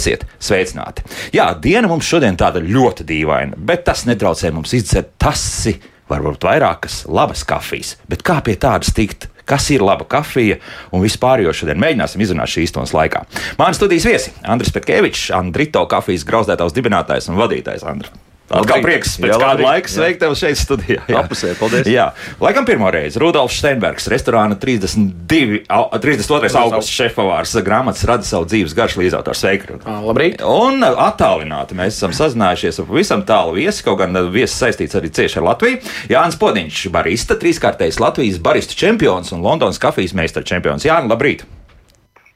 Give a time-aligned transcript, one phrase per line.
[0.00, 1.04] Esiet sveicināti!
[1.36, 5.74] Jā, diena mums šodien tāda ļoti dīvaina, bet tas netraucē mums izdzert tasi,
[6.08, 7.98] varbūt vairākas labas kafijas.
[8.08, 9.28] Bet kā pie tādas tikt?
[9.50, 10.60] Kas ir laba kafija
[10.94, 13.24] un vispār, jo šodien mēģināsim izrunāt šīs stundas laikā.
[13.58, 18.29] Mani studijas viesi Andris Petkevičs, Andrito kafijas grauzdētājs, dibinātājs un vadītājs Andris.
[18.50, 21.04] Atkal prieks pēc jā, kāda laika sveikt tevi šeit studijā.
[21.06, 21.86] Jā, apusē, paldies.
[21.86, 22.08] Jā,
[22.42, 26.50] laikam pirmo reizi Rudolfs Steinbergs, restorāna 32, 32.
[26.58, 29.42] augusts šefpavārs grāmatas rada savu dzīves garšu līdzautors.
[29.44, 29.78] Sveiki!
[29.86, 30.42] Labrīt!
[30.42, 35.38] Un attālināti mēs esam sazinājušies ar pavisam tālu viesi, kaut gan viesis saistīts arī cieši
[35.38, 35.78] ar Latviju.
[36.10, 40.88] Jānis Podiņš, barista, trīskārtais Latvijas baristu čempions un Londonas kafijas meistara čempions.
[40.88, 41.46] Jāni, labrīt!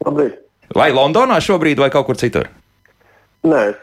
[0.07, 0.39] Labrīt!
[0.79, 2.47] Vai Londonā šobrīd vai kaut kur citur?
[3.45, 3.83] Nē, es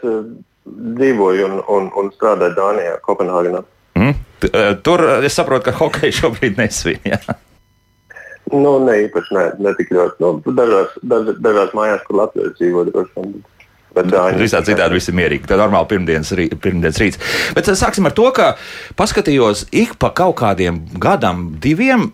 [0.66, 3.62] dzīvoju un, un, un strādāju Dānijā, Kopenhāgenā.
[3.98, 4.18] Mm.
[4.82, 7.00] Tur es saprotu, ka hokeja šobrīd nesvin.
[7.06, 7.20] Ja?
[8.52, 10.20] Nu, ne īpaši, ne, ne tik ļoti.
[10.22, 13.40] Nu, dažās, daž, dažās mājās, kur Latvijas dzīvo, droši vien.
[13.92, 15.44] Visā citādi viss ir mierīgi.
[15.44, 17.20] Tā ir normāla pirmdienas, rī, pirmdienas rīts.
[17.52, 18.54] Bet sāksim ar to, ka
[18.96, 22.08] paskatījos ik pa kaut kādiem gadam, diviem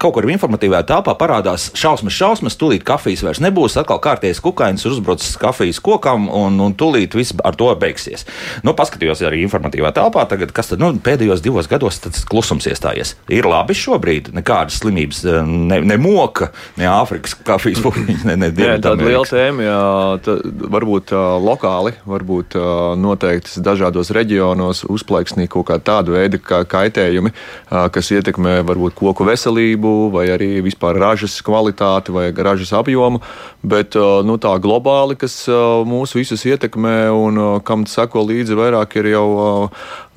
[0.00, 3.76] kaut kur informatīvā telpā parādās šausmas, šausmas, tūlīt kafijas vairs nebūs.
[3.80, 8.24] Atkal kārtējs kukainis ir uzbrucis kafijas kokam, un, un tūlīt viss ar to beigsies.
[8.66, 13.14] Nu, paskatījos arī informatīvā telpā, tagad, kas tad nu, pēdējos divos gados tas klusums iestājies.
[13.32, 18.50] Ir labi šobrīd, nekādas slimības, eh, ne, ne moka, ne Āfrikas kafijas pupiņas, ne, ne
[18.56, 19.82] jā, tāda liela tēma, jā,
[20.24, 20.38] tā,
[20.72, 27.34] varbūt uh, lokāli, varbūt uh, noteikti dažādos reģionos uzplaiksnī kaut kā tāda veida kā kaitējumi,
[27.34, 33.20] uh, kas ietekmē varbūt koku veselību kārtību, vai arī vispār ražas kvalitāti vai ražas apjomu,
[33.62, 38.56] bet uh, nu, tā globāli, kas uh, mūs visus ietekmē un uh, kam seko līdzi
[38.56, 39.70] vairāk, ir jau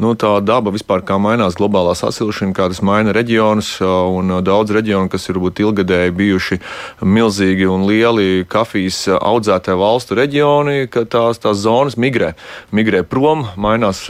[0.03, 3.77] nu, tā daba vispār, kā mainās globālā sasilšana, kā tas maina reģionus.
[3.83, 6.57] Un daudz reģionu, kas ir varbūt ilgadēji bijuši
[7.05, 12.33] milzīgi un lieli kafijas audzētāju valstu reģioni, ka tās, tās zonas migrē.
[12.75, 14.03] Migrē prom, mainās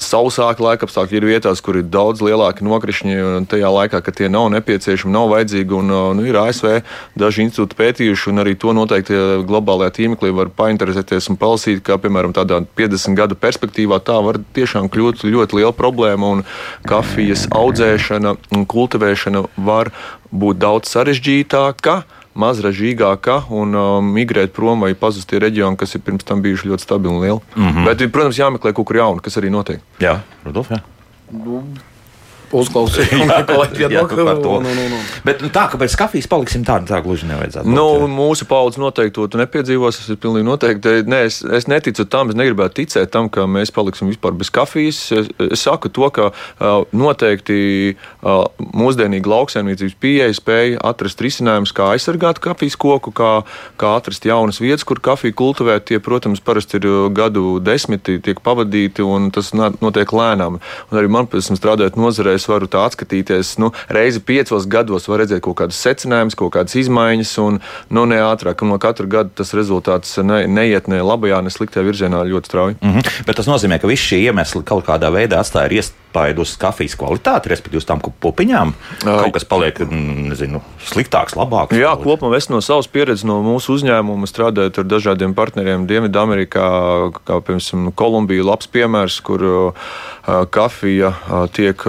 [0.00, 3.18] sausāki laikapstākļi, ir vietās, kur ir daudz lielāki nokrišņi,
[3.50, 5.76] tajā laikā, kad tie nav nepieciešami, nav vajadzīgi.
[5.76, 6.80] Un, uh, nu, ir ASV
[7.20, 9.18] daži institūti pētījuši, un arī to noteikti
[9.48, 14.88] globālajā tīmeklī var painteresēties un palasīt, kā piemēram tādā 50 gadu perspektīvā tā var tiešām
[14.92, 16.32] kļūt ļoti liela problēma.
[16.36, 16.46] Un
[16.88, 19.92] kafijas audzēšana un kultivēšana var
[20.30, 22.00] būt daudz sarežģītāka
[22.40, 26.86] mazražīgāka un uh, migrēt prom vai pazust tie reģioni, kas ir pirms tam bijuši ļoti
[26.86, 27.40] stabili un lieli.
[27.56, 27.84] Mm -hmm.
[27.88, 29.80] Bet, protams, jāmeklē kaut kur jaunu, kas arī notiek.
[29.98, 30.80] Jā, Rudolf, jā.
[31.30, 31.64] Nu,
[32.56, 34.24] uzklausīju kolēģi viedokli.
[34.24, 34.98] Nu, nu, nu, nu.
[35.26, 37.70] Bet nu, tā, kāpēc kafijas paliksim tādu, tā gluži nevajadzētu.
[37.70, 40.00] Nu, būt, mūsu paudze noteikti to nepiedzīvos.
[40.00, 40.94] Tas ir pilnīgi noteikti.
[41.10, 45.02] Nē, es, es neticu tam, es negribētu ticēt tam, ka mēs paliksim vispār bez kafijas.
[45.14, 47.60] Es, es saku to, ka uh, noteikti
[47.94, 53.32] uh, mūsdienīgi lauksaimniecības pieeja spēja atrast risinājumus, kā aizsargāt kafijas koku, kā,
[53.80, 55.88] kā atrast jaunas vietas, kur kafiju kultivēt.
[55.90, 60.60] Tie, protams, parasti ir gadu desmiti, tiek pavadīti, un tas notiek lēnām.
[60.90, 63.54] Un arī man, pēc tam strādājot nozarē, es varu tā atskatīties.
[63.62, 67.60] Nu, reizi piecos gados var redzēt kaut kādas secinājumus, kaut kādas izmaiņas, un
[67.92, 68.64] nu, ne ātrāk.
[68.66, 72.78] No katra gada tas rezultāts ne, neiet ne labajā, ne sliktajā virzienā ļoti strauji.
[72.80, 73.24] Mm -hmm.
[73.26, 77.50] Bet tas nozīmē, ka visi šie iemesli kaut kādā veidā atstāja iespaidu uz kafijas kvalitāti,
[77.52, 78.72] respektīvi uz tām pupiņām.
[79.04, 81.76] Kaut kas paliek nezinu, sliktāks, labāks.
[81.76, 86.66] Jā, kopumā es no savas pieredzes, no mūsu uzņēmuma strādājot ar dažādiem partneriem Dienvidamerikā,
[87.24, 89.72] kā piemēram Kolumbija, labs piemērs, kur
[90.50, 91.14] kafija
[91.52, 91.82] tiek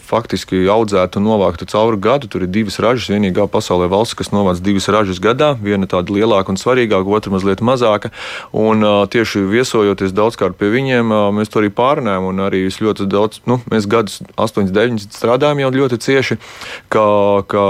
[0.00, 2.28] faktiski audzēta un novākta cauri gadu.
[2.30, 5.52] Tur ir divas ražas, vienīgā pasaulē valsts, kas novāc divas ražas gadā.
[5.60, 8.12] Viena tāda lielāka un svarīgāka, otra mazliet mazāka.
[8.52, 12.28] Un tieši viesojoties daudzkārt pie viņiem, mēs to arī pārunājam.
[12.30, 16.38] Un arī ļoti daudz, nu, mēs gadus 8, 9 strādājam jau ļoti cieši,
[16.92, 17.06] ka,
[17.50, 17.64] ka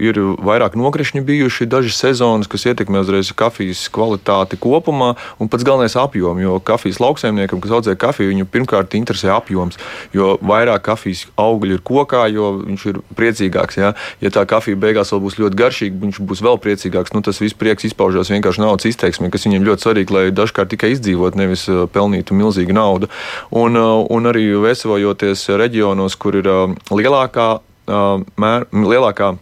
[0.00, 5.96] ir vairāk nokrišņi bijuši dažas sezonas, kas ietekmē uzreiz kafijas kvalitāti kopumā un pats galvenais
[5.98, 6.42] apjoms.
[6.42, 9.78] Jo kafijas lauksaimniekam, kas audzē kafiju, viņu pirmkārt interesē apjoms.
[10.14, 11.26] Jo vairāk kafijas
[11.58, 13.80] augļi ir kokā, jo viņš ir priecīgāks.
[13.80, 17.14] Ja, ja tā kafija beigās vēl būs ļoti garšīga, viņš būs vēl priecīgāks.
[17.16, 20.94] Nu, tas viss prieks izpaužās vienkārši naudas izteiksmē, kas viņam ļoti svarīgi, lai dažkārt tikai
[20.94, 23.10] izdzīvot, nevis pelnītu milzīgu naudu.
[23.50, 26.48] Un, un arī viesojoties reģionos, kur ir
[26.94, 27.50] lielākā,
[28.38, 29.34] mēr, lielākā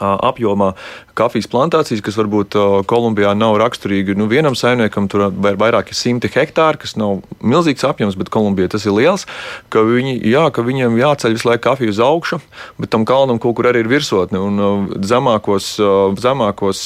[0.00, 0.72] apjomā
[1.18, 2.56] kafijas plantācijas, kas varbūt
[2.88, 4.16] Kolumbijā nav raksturīgi.
[4.18, 8.86] Nu, vienam saimniekam tur ir vairāki simti hektāri, kas nav milzīgs apjoms, bet Kolumbijā tas
[8.88, 9.26] ir liels.
[9.72, 12.40] Ka, viņi, jā, ka viņiem jāceļ visu laiku kafiju uz augšu,
[12.80, 14.40] bet tam kalnam kaut kur arī ir virsotne.
[14.40, 15.74] Un zemākos,
[16.20, 16.84] zemākos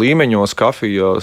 [0.00, 1.16] līmeņos kafija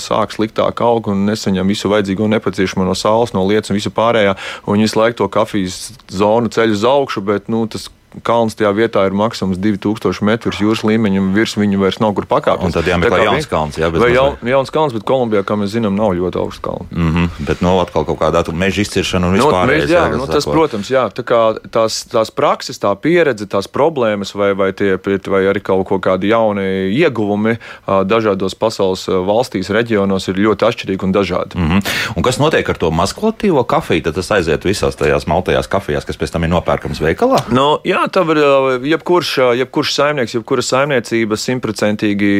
[0.00, 4.36] sāk sliktāk augt un nesaņem visu vajadzīgo nepieciešamo no saules, no lietas un visu pārējā.
[4.68, 7.90] Un visu laiku to kafijas zonu ceļ uz augšu, bet nu, tas
[8.24, 12.14] kalns tajā vietā ir maksimums 2000 metru virs jūras līmeņa, un virs viņu vairs nav
[12.16, 12.70] kur pakāpties.
[12.70, 13.78] Un tad jāmeklē jauns kalns.
[13.80, 16.88] Jā, vai jau, jauns kalns, bet Kolumbijā, kā mēs zinām, nav ļoti augsts kalns.
[16.90, 19.66] Mm -hmm, bet no nu, atkal kaut kādā meža izciršana un vispār.
[19.66, 21.40] No, mež, jā, jā, nu, tas, protams, jā, tā kā
[21.70, 24.96] tās, tās prakses, tā pieredze, tās problēmas vai, vai, tie,
[25.28, 31.12] vai arī kaut, kaut kādi jauni ieguvumi dažādos pasaules valstīs, reģionos ir ļoti atšķirīgi un
[31.12, 31.58] dažādi.
[31.58, 31.80] Mm -hmm.
[32.16, 34.02] Un kas notiek ar to mazkvalitīvo kafiju?
[34.02, 37.42] Tad tas aiziet visās tajās maltajās kafijās, kas pēc tam ir nopērkams veikalā?
[37.50, 38.38] No, jā, tā var
[38.86, 42.30] jebkurš, jebkurš saimnieks, jebkura saimniecība simtprocentīgi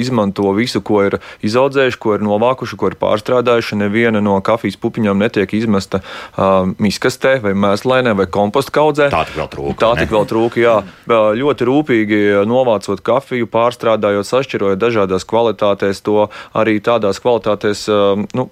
[0.00, 3.78] izmanto visu, ko ir izaudzējuši, ko ir novākuši, ko ir pārstrādājuši.
[3.78, 9.10] Neviena no kafijas pupiņām netiek izmesta uh, miskastē vai mēslainē vai kompostu kaudzē.
[9.14, 9.78] Tā tik vēl trūka.
[9.84, 10.76] Tā tik vēl trūka, jā.
[11.08, 16.28] Ļoti rūpīgi novācot kafiju, pārstrādājot, sašķirojot dažādās kvalitātēs, to
[16.58, 18.50] arī tādās kvalitātēs, uh, nu,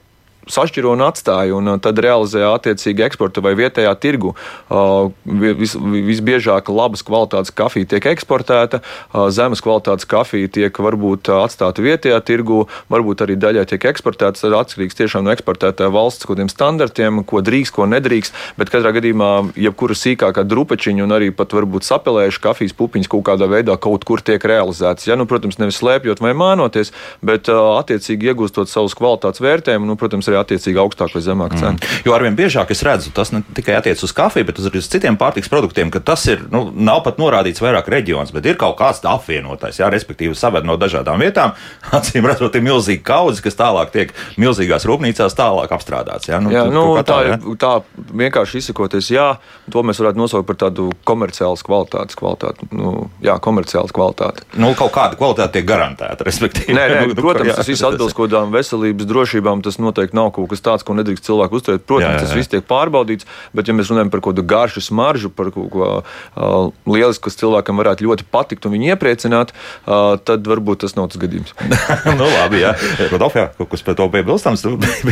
[0.51, 4.35] sašķiro un atstāja, un uh, tad realizē attiecīgi eksporta vai vietējā tirgu.
[4.71, 11.85] Uh, vis, visbiežāk labas kvalitātes kafija tiek eksportēta, uh, zemes kvalitātes kafija tiek varbūt atstāta
[11.85, 14.37] vietējā tirgu, varbūt arī daļai tiek eksportēta.
[14.37, 18.37] Tas ir atkarīgs tiešām no eksportētāja valsts kādiem standartiem, ko drīkst, ko nedrīkst.
[18.61, 23.49] Bet katrā gadījumā, jebkura sīkākā drupačiņa un arī pat varbūt sapelējuši kafijas pupiņas kaut kādā
[23.51, 25.07] veidā kaut kur tiek realizētas.
[25.09, 26.93] Ja, nu, protams, nevis slēpjot vai mānoties,
[27.25, 31.75] bet attiecīgi iegūstot savus kvalitātes vērtējumus, nu, protams, arī arī attiecīgi augstāk vai zemāk cena.
[31.77, 32.03] Mm.
[32.07, 35.17] Jo arvien biežāk es redzu, tas ne tikai attiecas uz kafiju, bet arī uz citiem
[35.21, 39.03] pārtiks produktiem, ka tas ir, nu, nav pat norādīts vairāk reģions, bet ir kaut kāds
[39.07, 41.57] apvienotais, jā, respektīvi saved no dažādām vietām.
[41.97, 46.31] Acīm redzot, ir milzīgi kaudzes, kas tālāk tiek milzīgās rūpnīcās tālāk apstrādāts.
[46.31, 47.73] Jā, nu, jā, nu, tā, tā, tā
[48.17, 49.29] vienkārši izsakoties, jā,
[49.73, 52.69] to mēs varētu nosaukt par tādu komerciālas kvalitātes kvalitāti.
[52.75, 54.47] Nu, jā, komerciālas kvalitāti.
[54.61, 56.77] Nu, kaut kāda kvalitāte tiek garantēta, respektīvi.
[56.77, 60.26] Nē, nē, nu, protams, jā, tas viss atbilst kaut kādām veselības drošībām, tas noteikti nav
[60.35, 61.85] kaut kas tāds, ko nedrīkst cilvēku uzturēt.
[61.89, 62.25] Protams, jā, jā, jā.
[62.25, 65.69] tas viss tiek pārbaudīts, bet, ja mēs runājam par kaut kādu garšu smaržu, par kaut
[65.73, 70.97] ko uh, lielisku, kas cilvēkam varētu ļoti patikt un viņu iepriecināt, uh, tad varbūt tas
[70.99, 71.55] nav tas gadījums.
[72.21, 72.75] nu, labi, jā.
[73.13, 74.65] Rodolf, jā, kaut kas par to piebilstams.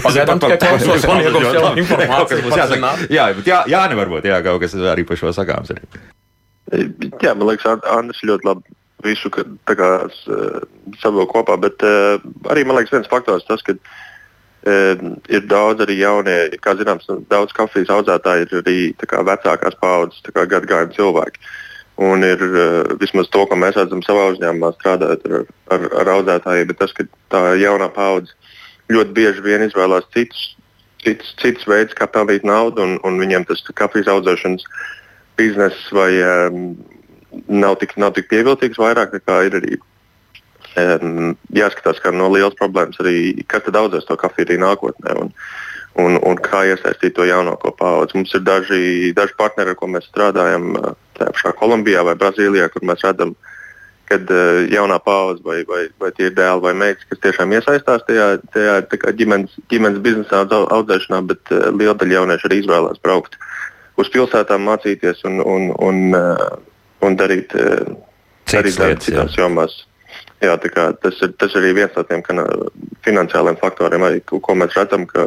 [0.04, 2.94] Pagaidām tikai klausos, man iegūst jau informāciju.
[3.12, 5.74] Jā, bet jā, jā, nevarbūt, jā, kaut kas arī par šo sakāms.
[5.74, 6.84] Arī.
[7.20, 9.90] Jā, man liekas, Andris ļoti labi visu kā,
[11.02, 12.16] savilkt kopā, bet uh,
[12.52, 13.92] arī man liekas, viens faktors tas, ka uh,
[14.64, 20.96] ir daudz arī jaunie, kā zināms, daudz kafijas audzētāji ir arī kā, vecākās paudzes gadagājuma
[20.96, 21.44] cilvēki.
[22.04, 25.44] Un ir uh, vismaz to, ko mēs redzam savā uzņēmumā, strādājot ar,
[25.76, 28.34] ar, ar audzētājiem, bet tas, ka tā jaunā paudze
[28.90, 30.56] ļoti bieži vien izvēlās citus,
[31.04, 34.66] citus, citus veidus, kā pelnīt naudu, un, un viņiem tas kafijas audzēšanas
[35.38, 36.74] bizness vai, um,
[37.46, 39.78] nav, tik, nav tik pievilcīgs vairāk nekā ir arī
[40.74, 45.16] jāskatās, ka no lielas problēmas arī, kas tad audzēs to kafiju arī nākotnē.
[45.22, 45.32] Un,
[46.00, 48.18] un, un kā iesaistīt to jaunāko paudzi.
[48.18, 48.84] Mums ir daži,
[49.16, 50.72] daži partneri, ar ko mēs strādājam,
[51.18, 53.34] tajā pašā Kolumbijā vai Brazīlijā, kur mēs redzam,
[54.08, 58.04] ka uh, jaunā paudze vai, vai, vai tie ir dēli vai meitas, kas tiešām iesaistās
[58.08, 63.38] tajā, tajā ģimenes, ģimenes biznesā audzēšanā, bet uh, liela daļa jauniešu arī izvēlās braukt
[64.00, 66.46] uz pilsētām, mācīties un, un, un, uh,
[67.06, 67.54] un darīt,
[68.50, 69.84] darīt lietas citās jomās.
[70.42, 72.22] Jā, tas, ir, tas ir arī viens no tiem
[73.04, 75.26] finansiāliem faktoriem, arī, ko mēs redzam, ka,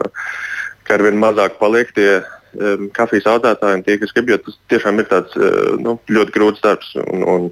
[0.86, 4.60] ka ar vien mazāk paliek tie um, kafijas audzētāji un tie, kas grib, jo tas
[4.74, 6.94] tiešām ir tāds, uh, nu, ļoti grūts darbs.
[7.08, 7.50] Un, un,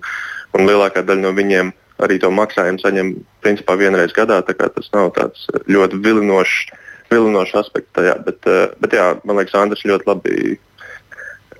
[0.55, 1.73] un lielākā daļa no viņiem
[2.05, 3.13] arī to maksājumu saņem
[3.45, 4.41] principā vienreiz gadā.
[4.45, 6.59] Tas nav tāds ļoti vilinošs,
[7.13, 8.19] vilinošs aspekts tajā.
[8.27, 10.59] Bet, uh, bet jā, man liekas, Andris ļoti labi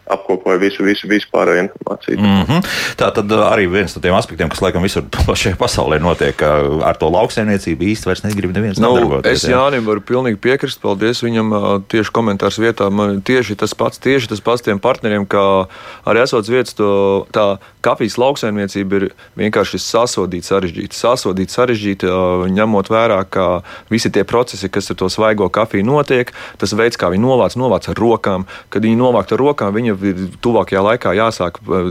[0.05, 2.19] apkopoja visu, visu vispārējo informāciju.
[2.19, 2.65] Mm -hmm.
[2.97, 5.03] Tā tad uh, arī viens no tiem aspektiem, kas laikam visur
[5.43, 6.41] šajā pasaulē notiek,
[6.85, 9.43] ar to lauksaimniecību īsti vairs negrib neviens nu, nodarboties.
[9.43, 12.89] Es Jānim varu pilnīgi piekrist, paldies viņam uh, tieši komentārs vietā.
[12.89, 15.65] Man tieši tas pats, tieši tas pats tiem partneriem, kā
[16.05, 19.07] arī esot vietas, to, tā kafijas lauksaimniecība ir
[19.37, 20.97] vienkārši sasodīta, sarežģīta.
[20.97, 22.13] Sasodīta, sarežģīta,
[22.53, 26.31] ņemot vērā, ka visi tie procesi, kas ar to svaigo kafiju notiek,
[26.61, 30.21] tas veids, kā viņi novāc, novāc ar rokām, kad viņi novāc ar rokām, viņi ir
[30.43, 31.89] tuvākajā laikā jāsāk uh,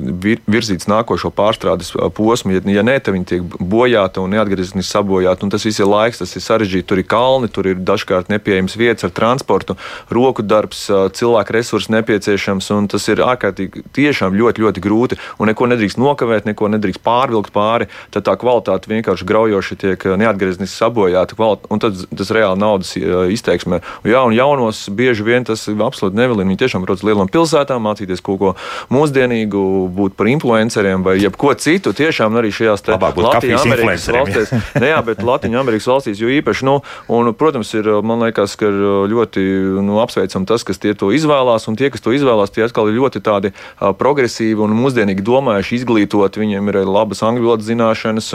[0.50, 2.54] virzīt nākošo pārstrādes uh, posmu.
[2.56, 5.46] Ja, ja nē, tad viņi tiek bojāti un neatgriezeniski sabojāti.
[5.46, 6.87] Un tas viss ir laiks, tas ir sarežģīti.
[6.90, 9.78] Tur ir kalni, tur ir dažkārt nepieejams vietas ar transportu,
[10.12, 12.73] roku darbs, uh, cilvēku resursi nepieciešams.
[12.90, 15.20] Tas ir ārkārtīgi tiešām ļoti, ļoti grūti.
[15.38, 17.88] Un neko nedrīkst nokavēt, neko nedrīkst pārvilkt pāri.
[18.14, 21.38] Tad tā kvalitāte vienkārši graujoši tiek neatgriezeniski sabojāta.
[21.70, 23.80] Un tad tas reāli naudas izteiksmē.
[24.08, 26.49] Jā, un jaunos bieži vien tas absolūti nevilina.
[26.50, 28.52] Viņi tiešām brauc uz lielām pilsētām, mācīties kaut ko
[28.92, 29.62] mūsdienīgu,
[29.94, 31.94] būt par influenceriem vai jebko citu.
[31.96, 36.76] Tiešām arī šajās Latvijas Amerikas valstīs, ne, jā, bet Latvijas Amerikas valstīs jo īpaši, nu,
[37.12, 38.80] un, protams, ir, man liekas, ka ir
[39.12, 39.44] ļoti
[39.84, 42.98] nu, apsveicam tas, kas tie to izvēlās, un tie, kas to izvēlās, tie atkal ir
[42.98, 46.42] ļoti tādi uh, progresīvi un mūsdienīgi domājuši, izglītoti.
[46.44, 48.30] Viņiem ir labas angļu valodas zināšanas,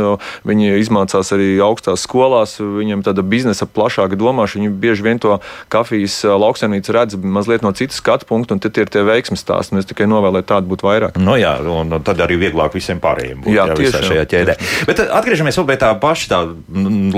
[0.47, 4.69] viņi izmācās arī augstās skolās, viņiem tāda biznesa plašāka domāšana.
[4.69, 5.37] Viņi bieži vien to
[5.71, 9.75] kafijas lauksaimniecību redz mazliet no citas skatu punkta, un tie ir tie veiksmes stāsti.
[9.77, 11.17] Mēs tikai novēlētu tādu būtu vairāk.
[11.19, 14.55] No nu jā, un tad arī vieglāk visiem pārējiem būt jā, jā, tieši, šajā ķēdē.
[14.59, 14.87] Tieši.
[14.89, 16.39] Bet atgriežamies vēl pie tā paša tā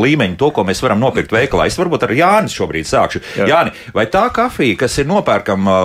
[0.01, 1.67] līmeņa, to, ko mēs varam nopirkt veikalā.
[1.69, 3.23] Es varbūt ar Jānis šobrīd sākšu.
[3.41, 3.49] Jā.
[3.51, 5.77] Jāni, vai tā kafija, kas ir nopērkama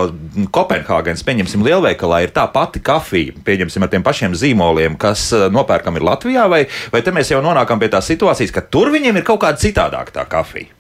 [0.55, 6.01] Kopenhāgenes, pieņemsim, lielveikalā, ir tā pati kafija, pieņemsim, ar tiem pašiem zīmoliem, kas uh, nopērkama
[6.01, 9.27] ir Latvijā, vai, vai te mēs jau nonākam pie tās situācijas, ka tur viņiem ir
[9.27, 10.73] kaut kāda citādāka tā kafija?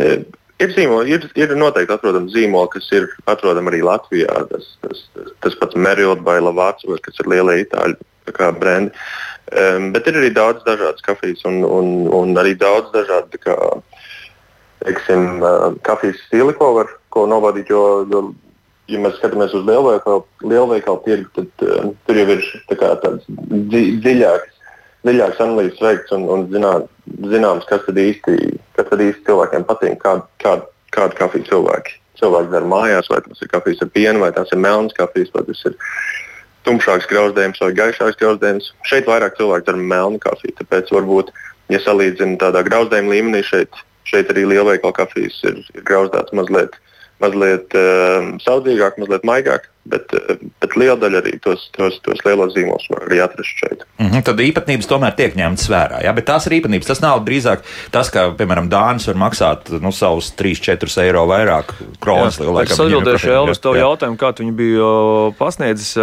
[0.00, 0.14] E
[0.62, 4.44] Ir, zīmoli, ir, ir noteikti atrodami zīmoli, kas ir atrodami arī Latvijā.
[4.52, 5.02] Tas, tas,
[5.42, 7.98] tas, pats Merilda vai Lavācija, kas ir lielie itāļu
[8.60, 8.92] brendi.
[9.52, 13.56] Um, bet ir arī daudz dažādas kafijas un, un, un arī daudz dažādu kā,
[14.84, 17.72] teiksim, uh, kafijas stili, ko var ko novadīt.
[17.74, 18.22] Jo, jo,
[18.88, 23.82] ja mēs skatāmies uz lielveikalu, lielveikalu tirgu, tad uh, tur jau ir tā tāds dzi,
[24.04, 24.51] dziļāks
[25.06, 26.86] dziļāks analīzes veikts un, un zināt,
[27.32, 28.36] zināms, kas tad īsti,
[28.78, 30.56] kas tad īsti cilvēkiem patīk, kāda kā,
[30.94, 34.62] kāda kafija cilvēki, cilvēki dara mājās, vai tas ir kafijas ar pienu, vai tas ir
[34.62, 35.78] melns kafijas, vai tas ir
[36.66, 38.70] tumšāks grauzdējums vai gaišāks grauzdējums.
[38.86, 41.32] Šeit vairāk cilvēku dara melnu kafiju, tāpēc varbūt,
[41.72, 46.78] ja salīdzina tādā grauzdējuma līmenī, šeit, šeit arī lielveikala kafijas ir, ir grauzdētas mazliet,
[47.22, 49.66] mazliet uh, saudzīgāk, mazliet maigāk.
[49.84, 53.80] Bet, eh, bet liela daļa arī tos, tos, tos lielos zīmolus var arī atrast šeit.
[53.98, 56.02] Mm -hmm, tad īpatnības tomēr tiek ņemtas vērā.
[56.04, 56.12] Ja?
[56.14, 56.86] Bet tās ir īpatnības.
[56.86, 62.38] Tas nav drīzāk tas, ka, piemēram, Dānis var maksāt nu, savus 3-4 eiro vairāk kronas.
[62.38, 65.96] Es atbildēšu Elvis tev jautājumu, kā tu viņu biji pasniedzis,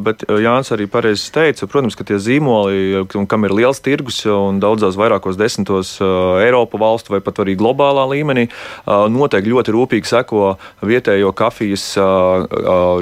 [0.00, 4.96] bet Jānis arī pareizi teica, protams, ka tie zīmoli, kam ir liels tirgus un daudzās
[4.96, 8.48] vairākos desmitos Eiropa valstu vai pat arī globālā līmenī,
[8.86, 11.98] noteikti ļoti rūpīgi seko vietējo kafijas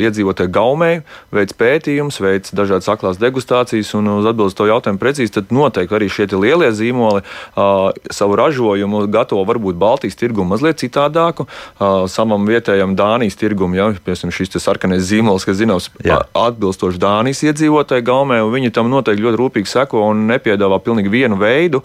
[0.08, 5.52] iedzīvotāju gaumēju, veids pētījumus, veids dažādas aklās degustācijas, un uz atbildot to jautājumu precīzi, tad
[5.54, 12.04] noteikti arī šie lielie zīmoli uh, savu ražojumu gatavo varbūt Baltijas tirgumu mazliet citādāku, uh,
[12.10, 15.90] savam vietējam Dānijas tirgumam, ja piemēram šis sarkanais zīmols, kas zināms
[16.36, 21.38] atbilstoši Dānijas iedzīvotāju gaumē, un viņi tam noteikti ļoti rūpīgi seko un nepiedāvā pilnīgi vienu
[21.40, 21.82] veidu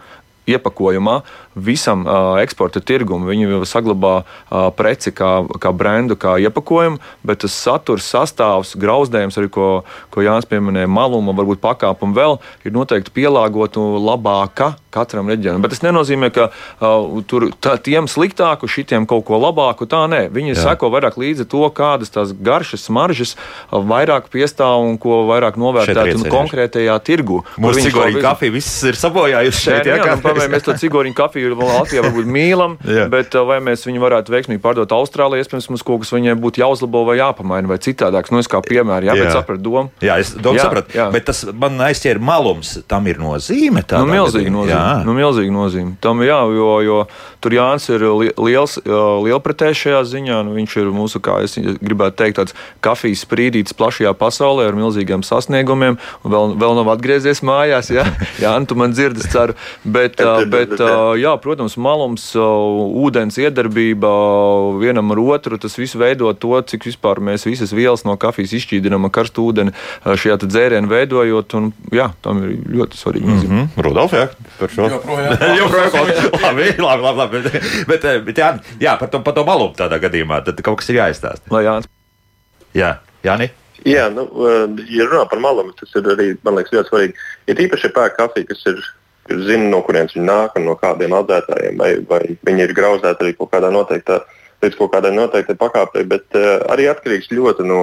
[0.49, 1.21] iepakojumā
[1.55, 3.29] visam uh, eksporta tirgumam.
[3.29, 5.31] Viņi saglabā uh, preci kā,
[5.61, 9.67] kā brendu, kā iepakojumu, bet tas saturs, sastāvs, grauzdējums, arī ko,
[10.13, 15.63] ko Jānis pieminēja, maluma, varbūt pakāpuma vēl ir noteikti pielāgotu labāka katram reģionam.
[15.63, 19.87] Bet tas nenozīmē, ka uh, tur tā, tiem sliktāku, šitiem kaut ko labāku.
[19.89, 20.59] Tā nē, viņi Jā.
[20.67, 23.35] seko vairāk līdzi to, kādas tās garšas, smaržas
[23.71, 27.41] vairāk piestāv un ko vairāk novērtēt konkrētajā tirgu.
[27.61, 29.89] Mūsu cigoriņu kafija viss ir sabojājusi šeit.
[29.89, 31.17] Jā, jā, nu, mēs to cigoriņu
[31.51, 32.75] kafiju Latvijā varbūt mīlam,
[33.13, 37.03] bet vai mēs viņu varētu veiksmīgi pārdot Austrālijā, iespējams, mums kaut kas viņai būtu jāuzlabo
[37.07, 38.31] vai jāpamaina vai citādāks.
[38.33, 39.25] Nu, es kā piemēru, jā, jā.
[39.25, 39.91] bet sapratu domu.
[40.03, 42.75] Jā, es domu sapratu, bet tas man aizķēra malums.
[42.87, 43.83] Tam ir nozīme.
[43.91, 45.05] Nu, milzīgi nozīme.
[45.07, 45.95] Nu, milzīgi nozīme.
[46.03, 46.99] Tam jā, jo, jo
[47.43, 48.05] tur Jānis ir
[48.39, 50.41] liels, lielpratējs šajā ziņā.
[50.47, 55.25] Nu, viņš ir mūsu, kā es gribētu teikt, tāds kafijas sprīdītis plašajā pasaulē ar milzīgiem
[55.25, 55.99] sasniegumiem.
[56.23, 57.91] Vēl, vēl nav atgriezies mājās.
[57.93, 58.07] Jā,
[58.43, 59.57] jā nu, tu man dzirdi, ceru.
[59.83, 60.21] Bet,
[60.53, 60.75] bet
[61.19, 64.11] jā, protams, malums, ūdens iedarbība
[64.81, 69.07] vienam ar otru, tas viss veido to, cik vispār mēs visas vielas no kafijas izšķīdinām
[69.07, 69.73] ar karstu ūdeni
[70.03, 71.57] šajā dzērienā veidojot.
[71.59, 73.25] Un, jā, tam ir ļoti svarīgi.
[73.29, 73.83] Mm -hmm.
[73.87, 74.27] Rudolf, jā,
[74.59, 74.89] par šo.
[74.89, 75.37] Joprojām.
[75.61, 75.91] joprojām.
[76.43, 77.65] labi, labi, labi, labi.
[77.87, 81.01] Bet, bet jā, jā par, to, par to malumu tādā gadījumā tad kaut kas ir
[81.01, 81.49] jāizstāsta.
[81.51, 81.89] Lai Jānis.
[82.73, 83.51] Jā, Jāni.
[83.83, 84.23] Jā, nu,
[84.87, 87.15] ja runā par malumu, tas ir arī, man liekas, ļoti svarīgi.
[87.51, 88.79] Ir īpaši pērk kafija, kas ir,
[89.31, 93.25] ir zina, no kurienes viņi nāk un no kādiem audzētājiem, vai, vai viņi ir grauzdēti
[93.25, 94.23] arī kaut kādā noteiktā,
[94.63, 97.81] līdz kaut kādai noteiktai pakāpei, bet uh, arī atkarīgs ļoti no,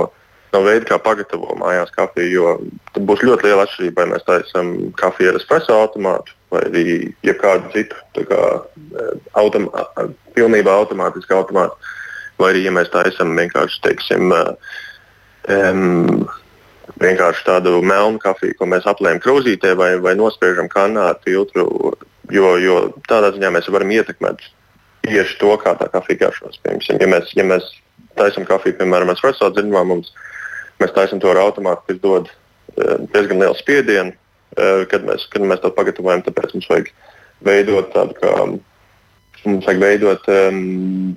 [0.54, 5.32] no veida, kā pagatavo mājās kafiju, jo būs ļoti liela atšķirība, vai mēs taisām kafiju
[5.32, 6.84] ar espreso automātu vai arī
[7.26, 8.42] jebkādu citu kā,
[8.98, 9.84] eh, automā,
[10.34, 11.76] pilnībā automātisku automātu.
[12.38, 14.32] Vai arī, ja mēs tā esam vienkārši, teiksim,
[15.48, 16.28] um,
[17.00, 21.66] vienkārši tādu melnu kafiju, ko mēs aplējam krūzītē vai, vai nospriežam kanā ar filtru,
[22.32, 24.42] jo, jo tādā ziņā mēs varam ietekmēt
[25.06, 26.58] tieši to, kā tā kafija garšos.
[26.64, 27.70] Piemēram, ja mēs, ja mēs
[28.18, 30.10] taisam kafiju, piemēram, espreso dziļumā, mums,
[30.82, 32.32] mēs taisam to ar automātu, kas dod
[33.14, 34.16] diezgan lielu spiedienu,
[34.58, 36.24] Eh, kad mēs, kad mēs to pagatavojam.
[36.26, 36.90] Tāpēc mums vajag
[37.46, 38.32] veidot tādu kā
[39.44, 40.26] mums vajag veidot.
[40.26, 41.14] Um,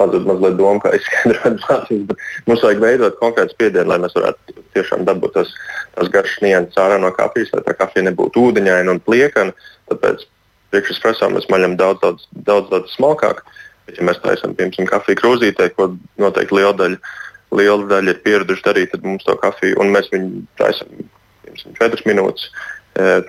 [0.00, 5.04] pazudis mazliet doma, kā izskaidrot mācības, mums vajag veidot konkrētu spiedienu, lai mēs varētu tiešām
[5.08, 5.52] dabūt tas,
[5.96, 9.54] tas garš nianses ārā no kafijas, lai tā kafija nebūtu ūdeņaina un pliekana.
[9.90, 10.26] Tāpēc
[10.74, 13.42] priekšespreso mēs maļam daudz, daudz, daudz, daudz smalkāk.
[13.86, 17.12] Bet, ja mēs taisām, piemēram, kafiju krūzītē, ko noteikti liela daļa,
[17.54, 21.04] liela daļa ir pieraduši darīt, tad mums to kafiju, un mēs viņu taisām,
[21.46, 22.48] piemēram, 4 minūtes,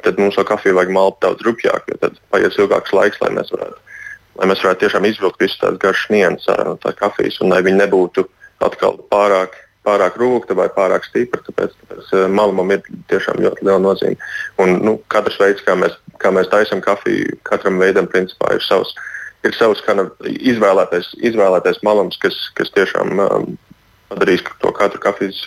[0.02, 3.54] tad mums to kafiju vajag malpt daudz rupjāk, jo tad paies ilgāks laiks, lai mēs
[3.54, 3.78] varētu
[4.38, 7.64] lai mēs varētu tiešām izvilkt visas tās garšas nianses ārā no tā kafijas, un lai
[7.66, 8.26] viņi nebūtu
[8.66, 9.56] atkal pārāk,
[9.88, 11.42] pārāk rūkta vai pārāk stipra.
[11.46, 14.18] Tāpēc, tāpēc uh, malumam ir tiešām ļoti liela nozīme.
[14.64, 18.96] Un, nu, katrs veids, kā mēs, kā mēs taisām kafiju, katram veidam principā ir savs.
[19.46, 23.52] Ir savs of izvēlētais, izvēlētais malums, kas, kas tiešām um,
[24.10, 25.46] padarīs to katru kafijas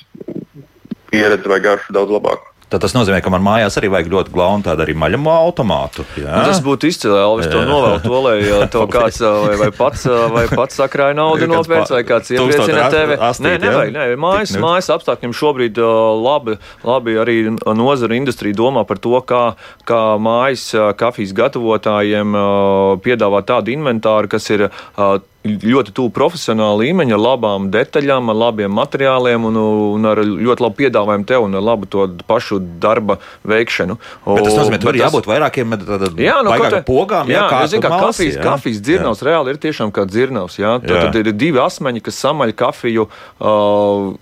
[1.10, 2.49] pieredzi vai garšu daudz labāku.
[2.70, 6.04] Tad tas nozīmē, ka man mājās arī vajag ļoti glaunu tādu arī maļamo automātu.
[6.20, 8.34] Nu, tas būtu izcili, Elvis, to novēl to, lai
[8.74, 13.18] to kāds vai, vai pats, vai pats sakrāja naudu nopērts, vai kāds iepriecina tevi.
[13.18, 15.80] Nē, nevajag, nē, mājas, mājas apstākļiem šobrīd
[16.22, 19.42] labi, labi arī nozara industrija domā par to, kā,
[19.88, 22.38] kā mājas kafijas gatavotājiem
[23.02, 24.68] piedāvāt tādu inventāru, kas ir
[25.44, 29.56] ļoti tuvu profesionāla līmeņa, ar labām detaļām, ar labiem materiāliem un,
[29.96, 33.16] un ar ļoti labu piedāvājumu tev un ar labu to pašu darba
[33.48, 33.96] veikšanu.
[34.26, 35.76] Bet tas nozīmē, ka tur jābūt vairākiem
[36.20, 37.32] jā, nu, te, pogām.
[37.32, 38.44] Jā, jā, zin, kā kafijas, jā.
[38.44, 39.30] kafijas dzirnavs jā.
[39.30, 40.60] reāli ir tiešām kā dzirnavs.
[40.60, 40.76] Jā?
[40.84, 41.04] Tad, jā.
[41.08, 43.08] tad ir divi asmeņi, kas samaļ kafiju.
[43.40, 44.12] Uh,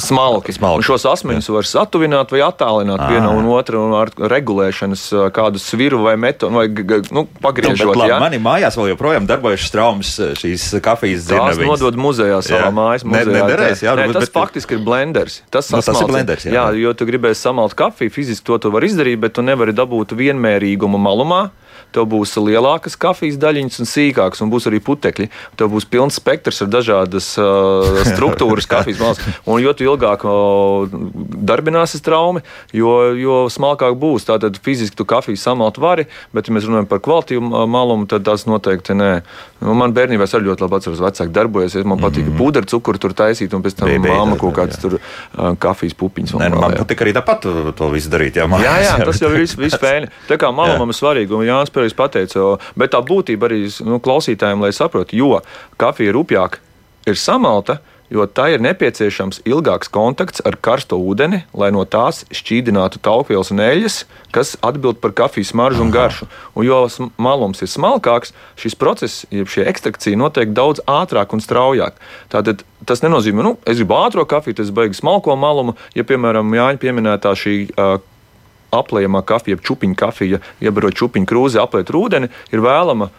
[0.00, 0.52] smalki.
[0.52, 0.84] smalki.
[0.86, 5.04] Šos asmeņus var satuvināt vai attālināt viena un otra ar regulēšanas
[5.36, 6.66] kādu sviru vai metodu, vai
[7.14, 7.92] nu, pagriežot.
[7.92, 11.62] Nu, labi, mani mājās vēl joprojām darbojas traumas šīs kafijas dzirnaviņas.
[11.62, 12.72] Tās nodod muzejā savā jā.
[12.76, 13.32] mājas muzejā.
[13.32, 15.40] Ne, nederēs, jā, Nē, tas bet, faktiski ir blenders.
[15.50, 16.56] Tas, nu, tas ir blenders, jā.
[16.56, 20.16] jā, jo tu gribēsi samalt kafiju, fiziski to tu vari izdarīt, bet tu nevari dabūt
[20.16, 21.46] vienmērīgumu malumā
[21.94, 25.28] tev būs lielākas kafijas daļiņas un sīkākas, un būs arī putekļi.
[25.58, 29.22] Tev būs pilns spektrs ar dažādas uh, struktūras kafijas malas.
[29.46, 30.90] Un jo ilgāk uh,
[31.50, 32.42] darbināsies traumi,
[32.76, 34.28] jo, jo smalkāk būs.
[34.28, 38.46] Tātad fiziski tu kafiju samalt vari, bet, ja mēs runājam par kvalitīvu malumu, tad tas
[38.48, 39.10] noteikti nē.
[39.62, 41.76] Nu, man bērnībā arī ļoti labi atceros, vecāki darbojas.
[41.88, 42.36] Man patīk mm.
[42.40, 46.36] pudra cukuru tur taisīt, un pēc tam māma kaut kādas tur uh, kafijas pupiņas.
[46.40, 47.48] Nē, nu, man patīk arī tāpat
[47.78, 48.36] to visu darīt.
[48.36, 50.10] Jā, jā, jā, tas jau ir viss vis spēļi.
[50.30, 54.62] Tā kā malumam ir svarīgi, un Jānis pareizi pateica, bet tā būtība arī nu, klausītājiem,
[54.62, 55.42] lai saprotu, jo
[55.76, 56.60] kafija rupjāk
[57.06, 63.00] ir samalta jo tā ir nepieciešams ilgāks kontakts ar karsto ūdeni, lai no tās šķīdinātu
[63.02, 63.96] taupvielas un eļļas,
[64.30, 66.28] kas atbild par kafijas maržu un garšu.
[66.54, 66.78] Un jo
[67.18, 71.98] malums ir smalkāks, šis process, jeb šī ekstrakcija notiek daudz ātrāk un straujāk.
[72.30, 75.74] Tātad tas nenozīmē, ka nu, es gribu ātrā kafiju, tas beigas smalko malumu.
[75.98, 77.98] Ja, piemēram, Jāņa pieminētā šī uh,
[78.74, 83.10] apliejamā kafija, jeb čūpiņa kafija, iebarot čūpiņu krūzi, apliet ūdeni, ir vēlama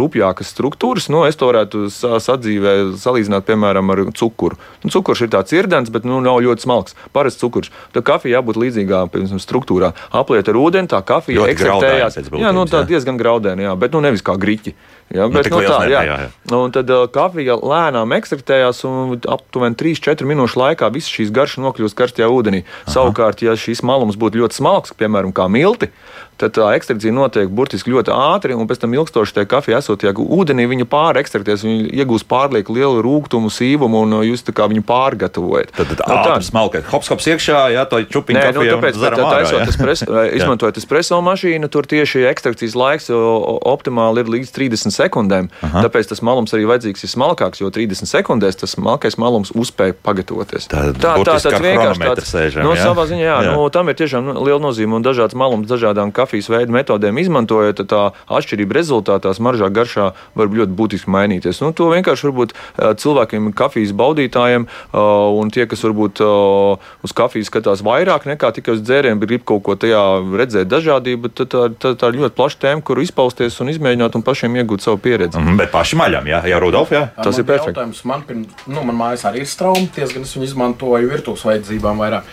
[0.00, 1.08] rupjākas struktūras.
[1.12, 4.58] Nu, es to varētu sadzīvē salīdzināt, piemēram, ar cukuru.
[4.84, 6.96] Nu, cukurs ir tāds irdens, bet nu, nav ļoti smalks.
[7.16, 7.72] Parasts cukurs.
[7.94, 9.92] Tad kafija jābūt līdzīgā piemēram, struktūrā.
[10.16, 12.20] Apliet ar ūdeni, tā kafija ekstraktējās.
[12.36, 14.76] Jā, nu, tā diezgan graudēna, jā, bet nu, nevis kā griķi.
[15.14, 16.00] Ja, bet, nu, tā, jā.
[16.02, 16.30] Jā, jā.
[16.50, 21.62] Nu, un tad uh, kafija lēnām ekstraktējās, un aptuveni 3-4 minūšu laikā visas šīs garšas
[21.62, 22.64] nokļūst karstajā ūdenī.
[22.66, 22.94] Aha.
[22.96, 25.90] Savukārt, ja šīs malums būtu ļoti smalks, piemēram, kā milti,
[26.40, 30.12] tad tā ekstrakcija notiek burtiski ļoti ātri, un pēc tam ilgstoši tajā kafijā esot ja
[30.12, 35.72] ūdenī, viņa pārekstrakties, viņa iegūst pārlieku lielu rūkumu, sīvumu, un jūs viņu pārgatavojat.
[35.76, 36.82] Tad, tā ir smalka.
[36.90, 41.20] Hops, hops iekšā, jā, to čupiņu Nē, nu, tāpēc, tā, tā, taisot espreso, izmantojot espreso
[41.24, 45.50] mašīnu, tur tieši ekstrakcijas laiks optimāli ir līdz 30 sekundēm.
[45.64, 45.86] Aha.
[45.86, 50.68] Tāpēc tas malums arī vajadzīgs ir smalkāks, jo 30 sekundēs tas smalkais malums uzspēja pagatavoties.
[50.72, 53.54] Tā, tā, tā, tā vienkārši tāds, sēžam, no, savā ziņā, jā, jā.
[53.56, 57.78] No, tam ir tiešām liela nozīme un dažādas malums dažādām kafijām kafijas veidu metodēm izmantojot,
[57.78, 61.62] tad tā atšķirība rezultātā, smaržā, garšā var ļoti būtiski mainīties.
[61.62, 62.54] Nu, to vienkārši varbūt
[63.02, 66.22] cilvēkiem, kafijas baudītājiem un tie, kas varbūt
[67.06, 70.02] uz kafijas skatās vairāk nekā tikai uz dzērienu, bet grib kaut ko tajā
[70.40, 74.26] redzēt dažādību, tad tā, tā, tā ir ļoti plaša tēma, kur izpausties un izmēģināt un
[74.26, 75.38] pašiem iegūt savu pieredzi.
[75.38, 77.06] Mm, bet paši maļam, jā, jā Rudolf, jā.
[77.16, 78.04] Tas man ir perfekts.
[78.08, 82.30] Man, pirms, nu, man mājās arī ir straumi, diezgan es viņu izmantoju virtuves vajadzībām vairāk.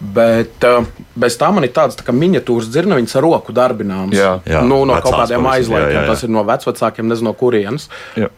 [0.00, 0.86] Bet uh,
[1.20, 4.16] bez tā man ir tādas tā miniatūras dzirnaviņas ar roku darbināmas.
[4.16, 6.06] Jā, jā, nu, no kaut kādiem aizliegtiem.
[6.08, 7.90] Tas ir no vecākiem, nezinu, no kurienes.
[8.16, 8.30] Jā.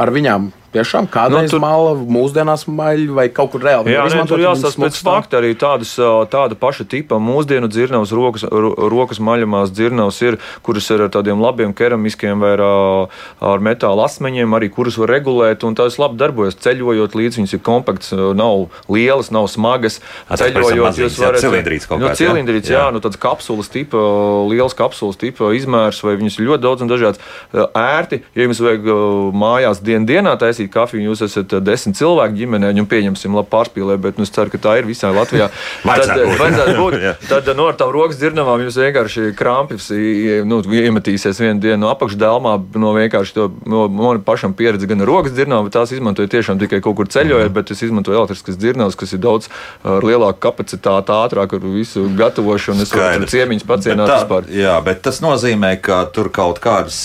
[0.00, 1.62] Ar viņām Tiešām kādreiz nu, tur...
[1.64, 3.90] mala, mūsdienās maļa vai kaut kur reāli.
[3.90, 5.96] Jā, nē, tur jāsaka pēc fakta arī tādas,
[6.30, 11.74] tāda paša tipa mūsdienu dzirnavas, rokas, rokas maļamās dzirnavas ir, kuras ir ar tādiem labiem
[11.74, 12.62] keramiskiem vai ar,
[13.50, 17.62] ar metāla asmeņiem, arī kuras var regulēt, un tās labi darbojas ceļojot līdz viņas ir
[17.66, 19.98] kompakts, nav lielas, nav smagas.
[20.30, 21.42] Ceļojot, jūs varat.
[21.42, 22.22] Cilindrīts kaut nu, kāds.
[22.22, 23.98] Cilindrīts, jā, jā, nu tāds kapsulas tipa,
[24.50, 27.22] liels kapsulas tipa izmērs, vai viņas ir ļoti daudz un dažāds
[27.74, 28.22] ērti.
[28.38, 28.86] Ja jums vajag
[29.34, 33.96] mājās dien dienā taisīt, taisīt kafiju, jūs esat desmit cilvēku ģimenē, un pieņemsim, labi pārspīlē,
[34.00, 35.50] bet nu, es ceru, ka tā ir visā Latvijā.
[35.84, 36.96] tad, vajadzētu būt.
[37.30, 39.90] tad no ar tām rokas dirnavām jūs vienkārši krampis
[40.46, 45.34] nu, iemetīsies vienu dienu apakšdēlmā, no vienkārši to, no man pašam pieredze gan ar rokas
[45.36, 47.56] dirnavām, bet tās izmantoju tiešām tikai kaut kur ceļojot, mm.
[47.56, 49.50] bet es izmantoju elektriskas dirnavas, kas ir daudz
[49.84, 52.84] ar lielāku kapacitāti, ātrāk ar visu gatavošanu.
[52.84, 54.48] Es varu ciemiņus pacienāt vispār.
[54.54, 56.98] Jā, bet tas nozīmē, ka tur kaut kādas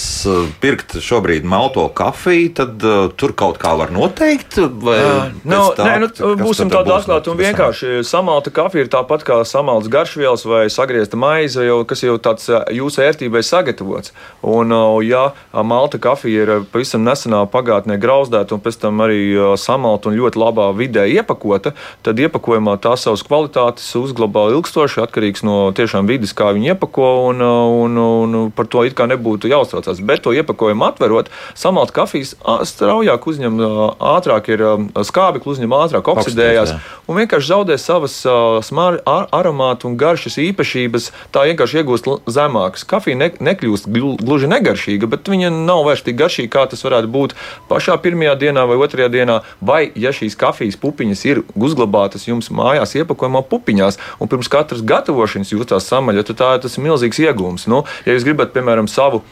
[0.64, 4.58] pirkt šobrīd malto kafiju, tad uh, tur kaut kā var noteikt?
[4.82, 4.98] Vai
[5.46, 8.00] nu, tā, nē, nu, būsim tādi atklāti un vienkārši.
[8.08, 13.04] Samalta kafija ir tāpat kā samalts garšvielas vai sagriezta maize, jau, kas jau tāds jūsu
[13.06, 14.14] ērtībai sagatavots.
[14.46, 14.74] Un,
[15.06, 19.22] ja malta kafija ir pavisam nesenā pagātnē grauzdēta un pēc tam arī
[19.62, 25.70] samalta un ļoti labā vidē iepakota, tad iepakojumā tā savas kvalitātes uzglabā ilgstoši atkarīgs no
[25.76, 30.02] tiešām vidas, kā viņi iepako, un, un, un par to it kā nebūtu jāuztraucās.
[30.06, 32.36] Bet to iepakojumu atverot, samalt kafijas
[32.70, 33.60] straujāk uzņem,
[34.00, 34.64] ātrāk ir
[35.06, 38.18] skābekli, uzņem ātrāk oksidējās un vienkārši zaudē savas
[38.66, 41.12] smāra, ar, aromātu un garšas īpašības.
[41.36, 42.86] Tā vienkārši iegūst zemākas.
[42.88, 47.36] Kafija ne, nekļūst gluži negaršīga, bet viņa nav vairs tik garšīga, kā tas varētu būt
[47.70, 49.42] pašā pirmajā dienā vai otrajā dienā.
[49.66, 55.54] Vai, ja šīs kafijas pupiņas ir uzglabātas jums mājās, iepakojumā pupiņās, un pirms katras gatavošanas
[55.54, 57.70] jūs tās samaļat, tad tā, tas ir milzīgs iegūms.
[57.72, 59.24] Nu, ja jūs gribat, piemēram, savu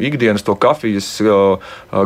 [0.00, 1.20] ikdienas to kafijas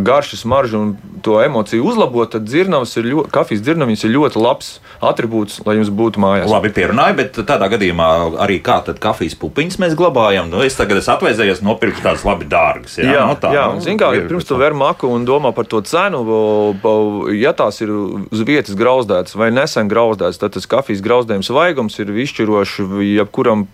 [0.01, 4.71] garšu, smaržu un to emociju uzlabot, tad dzirnavas ir ļoti, kafijas dzirnavas ir ļoti labs
[5.05, 6.51] attribūts, lai jums būtu mājās.
[6.51, 8.09] Labi, pierunāju, bet tādā gadījumā
[8.43, 10.51] arī kā tad kafijas pupiņas mēs glabājam.
[10.51, 12.99] Nu, es tagad esmu atvēzējies nopirkt tādas labi dārgas.
[12.99, 15.55] Jā, jā, no tā, jā nu, zin, kā, ir, pirms tu ver maku un domā
[15.55, 16.25] par to cenu,
[17.37, 22.11] ja tās ir uz vietas grauzdētas vai nesen grauzdētas, tad tas kafijas grauzdējums vaigums ir
[22.27, 23.67] izšķirošs jebkuram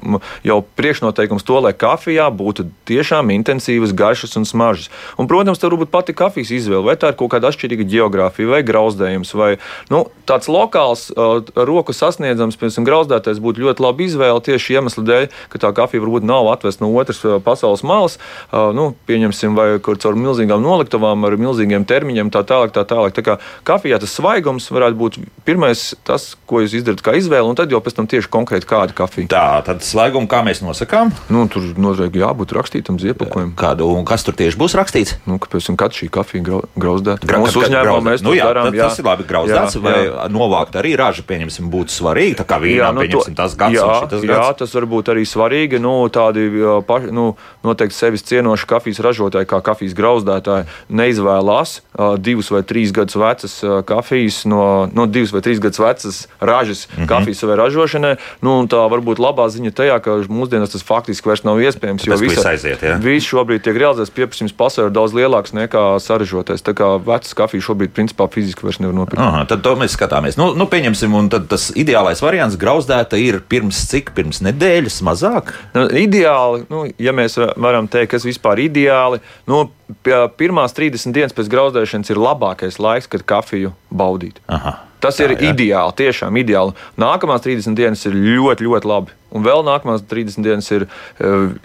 [0.44, 4.90] jau priekšnoteikums to, lai kafijā būtu tiešām intensīvi intensīvas, gaišas un smaržas.
[5.18, 8.62] Un, protams, tur varbūt pati kafijas izvēle, vai tā ir kaut kāda atšķirīga geogrāfija, vai
[8.62, 9.58] grauzdējums, vai
[9.90, 15.28] nu, tāds lokāls, uh, roku sasniedzams, piemēram, grauzdētais būtu ļoti laba izvēle tieši iemesla dēļ,
[15.52, 18.18] ka tā kafija varbūt nav atvesta no otras uh, pasaules malas,
[18.50, 22.72] uh, nu, pieņemsim, vai kur caur milzīgām noliktavām ar milzīgiem termiņiem, tā tālāk.
[22.72, 23.12] Tā tālāk.
[23.12, 23.34] Tā kā
[23.68, 27.82] kafijā tas svaigums varētu būt pirmais, tas, ko jūs izdarat kā izvēle, un tad jau
[27.84, 29.28] pēc tam tieši konkrēti kāda kafija.
[29.32, 31.12] Tā, tad svaigumu kā mēs nosakām?
[31.32, 33.51] Nu, tur noteikti jābūt rakstītam ziepakojumam.
[33.58, 35.16] Kādu, un kas tur tieši būs rakstīts?
[35.28, 37.26] Nu, kāpēc un kad šī kafija grau, grauzdēta?
[37.28, 38.88] Gra Mūsu uzņēmumā mēs nu, jā, darām, jā.
[38.88, 40.26] Tas ir labi grauzdēts, jā, vai jā.
[40.32, 42.36] novākt arī raža, pieņemsim, būtu svarīgi.
[42.40, 44.34] Tā kā vīnā, jā, nu, pieņemsim, tas gads jā, un šitas gads.
[44.38, 45.80] Jā, tas var būt arī svarīgi.
[45.82, 46.46] Nu, tādi
[46.88, 47.26] paši, nu,
[47.66, 53.58] noteikti sevis cienoši kafijas ražotāji, kā kafijas grauzdētāji, neizvēlās uh, divus vai trīs gadus vecas
[53.66, 57.10] uh, kafijas no, no divas vai trīs gadus vecas ražas mm -hmm.
[57.10, 58.14] kafijas savai ražošanai.
[58.40, 62.06] Nu, tā varbūt labā ziņa tajā, ka mūsdienās tas faktiski vairs nav iespējams.
[62.06, 62.82] Jo viss aiziet.
[62.82, 62.96] Ja?
[63.02, 66.62] Viss šobrīd tiek realizēts, pieprasījums pasaulē ir daudz lielāks nekā sarežotais.
[66.62, 69.22] Tā kā vecas kafijas šobrīd principā fiziski vairs nevar nopirkt.
[69.22, 70.38] Aha, tad to mēs skatāmies.
[70.40, 75.54] Nu, nu, pieņemsim, un tas ideālais variants grauzdēta ir pirms cik, pirms nedēļas mazāk?
[75.74, 79.64] Nu, ideāli, nu, ja mēs varam teikt, kas vispār ideāli, nu,
[80.38, 84.40] pirmās 30 dienas pēc grauzdēšanas ir labākais laiks, kad kafiju baudīt.
[84.52, 84.78] Aha.
[85.02, 85.50] Tas tā, ir jā.
[85.50, 86.76] ideāli, tiešām ideāli.
[87.00, 89.16] Nākamās 30 dienas ir ļoti, ļoti labi.
[89.34, 90.86] Un vēl nākamās 30 dienas ir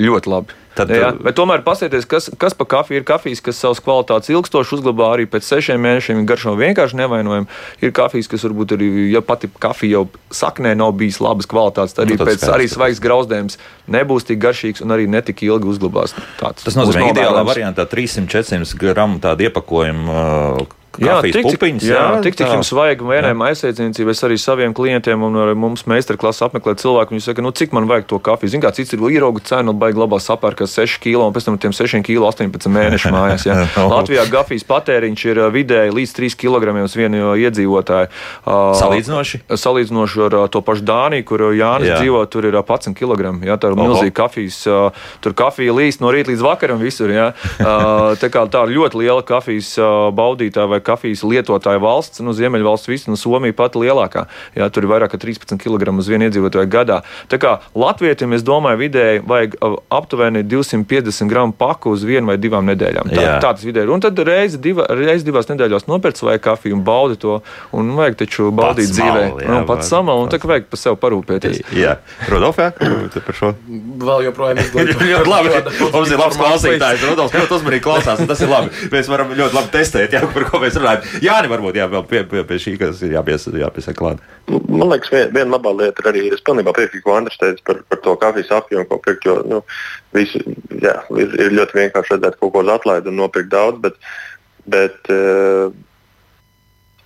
[0.02, 0.58] ļoti labi.
[0.78, 4.76] Tad, jā, bet tomēr paskatieties, kas, kas pa kafiju ir kafijas, kas savas kvalitātes ilgstoši
[4.78, 6.22] uzglabā arī pēc sešiem mēnešiem.
[6.30, 7.50] Garšo vienkārši nevainojami.
[7.82, 12.06] Ir kafijas, kas varbūt arī, ja pati kafija jau saknē nav bijis labas kvalitātes, tad
[12.06, 13.58] arī nu, pēc arī svaigs grauzdējums
[13.98, 16.13] nebūs tik garšīgs un arī netik ilgi uzglabās.
[16.42, 22.21] Tāds, Tas nozīmē, ka ideālā variantā 300-400 gramu tādu iepakojumu Jā, tik, pupiņas, jā, jā,
[22.25, 24.13] tik, tik jums vajag vienai aizsardzniecībai.
[24.15, 27.13] Es arī saviem klientiem un mums meistarklases apmeklēt cilvēku.
[27.13, 28.53] Viņi saka, nu, cik man vajag to kafiju.
[28.53, 31.75] Ziniet, kā cits ir ierauga cenu, baigi labā sapērka 6 kg un pēc tam tiem
[31.75, 33.45] 6 kg 18 mēnešu mājās.
[33.47, 33.60] Jā.
[33.93, 38.10] Latvijā kafijas patēriņš ir vidēji līdz 3 kg uz vienu iedzīvotāju.
[38.81, 39.43] Salīdzinoši?
[39.53, 42.01] Salīdzinoši ar to pašu Dāniju, kur Jānis jā.
[42.01, 43.36] dzīvo, tur ir 11 kg.
[43.45, 44.63] Jā, tā ir milzīga kafijas.
[45.21, 47.13] Tur kafija līst no rīta līdz vakaram visur.
[47.13, 47.29] Jā.
[48.21, 49.75] Tā kā tā ir ļoti liela kafijas
[50.17, 54.28] baudītāja vai kafijas lietotāju valsts, nu, Ziemeļvalsts visu, nu, Somija pati lielākā.
[54.58, 57.02] Jā, tur ir vairāk kā 13 kg uz vienu iedzīvotāju gadā.
[57.32, 59.58] Tā kā Latvijam, es domāju, vidēji vajag
[59.93, 63.12] aptuveni 250 gramu paku uz vienu vai divām nedēļām.
[63.12, 63.93] Tā, tā tas vidēji ir.
[63.93, 67.39] Un tad reizi, diva, reizi divās nedēļās nopērts vai kafiju un baudi to.
[67.78, 69.23] Un vajag taču baudīt pats dzīvē.
[69.32, 71.62] Mal, jā, nu, pats samalu, un tā kā vajag par sevi parūpēties.
[71.78, 71.97] Jā,
[72.32, 72.69] Rudolf, jā,
[73.17, 73.54] par šo.
[74.04, 75.04] Vēl joprojām izglītot.
[75.12, 75.54] ļoti labi.
[75.95, 77.06] Mums ir labs klausītājs.
[77.12, 78.73] Rudolf ļoti uzmanīgi klausās, un tas ir labi.
[78.93, 81.24] Mēs varam ļoti labi testēt, jā, par ko mēs mēs runājam.
[81.26, 84.22] Jā, ne varbūt jā, pie, pie, pie šī, kas ir jāpies, jāpiesaka klāt.
[84.48, 87.82] Man liekas, viena vien labā lieta ir arī, es pilnībā piekrītu, ko Andris teica par,
[87.90, 89.62] par to kafijas apjomu, ko pirkt, jo nu,
[90.16, 90.42] visu,
[90.84, 94.00] jā, ir, ir ļoti vienkārši redzēt kaut ko uz atlaidu un nopirkt daudz, bet,
[94.70, 95.70] bet uh,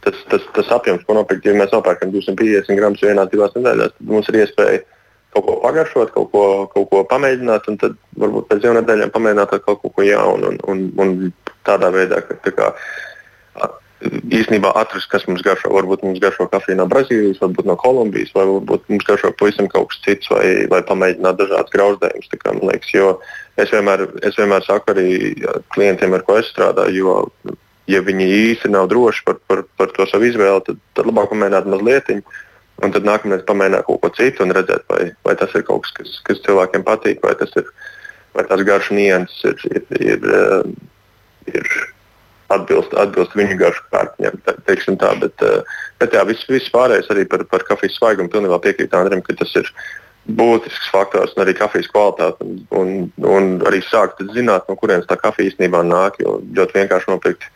[0.06, 4.12] tas, tas, tas apjoms, ko nopirkt, ja mēs nopērkam 250 gramus vienā divās nedēļās, tad
[4.12, 4.82] mums ir iespēja
[5.32, 9.54] kaut ko pagaršot, kaut ko, kaut ko pamēģināt, un tad varbūt pēc divām nedēļām pamēģināt
[9.64, 10.52] kaut ko jaunu.
[10.52, 11.14] Un, un, un
[11.68, 12.72] tādā veidā, ka kā,
[14.34, 15.70] īstenībā atrast, kas mums garšo.
[15.74, 19.92] Varbūt mums garšo kafija no Brazīlijas, varbūt no Kolumbijas, vai varbūt mums garšo pavisam kaut
[19.92, 22.32] kas cits, vai, vai pamēģināt dažādas grauzdējumus.
[22.62, 23.12] Liekas, jo
[23.62, 25.10] es vienmēr, es vienmēr saku arī
[25.76, 27.56] klientiem, ar ko es strādāju, jo,
[27.92, 31.70] ja viņi īsti nav droši par, par, par to savu izvēli, tad, tad labāk pamēģināt
[31.76, 32.16] mazliet.
[32.82, 35.94] Un tad nākamreiz pamēģināt kaut ko citu un redzēt, vai, vai tas ir kaut kas,
[36.00, 37.68] kas, kas cilvēkiem patīk, vai tas ir,
[38.34, 40.26] vai tās garšu nianses ir, ir, ir,
[41.52, 41.68] ir, ir
[42.56, 44.38] atbilst, atbilst viņu garšu kārtiņām.
[44.46, 48.62] Te, tā, bet, eh, bet jā, viss, viss pārējais arī par, par kafijas svaigumu pilnībā
[48.64, 49.70] piekrīt Andriem, ka tas ir
[50.30, 52.46] būtisks faktors un arī kafijas kvalitāte.
[52.46, 52.92] Un, un,
[53.26, 56.20] un arī sākt zināt, no kurienes tā kafija īstenībā nāk.
[56.22, 57.48] Jo ļoti vienkārši nopirkt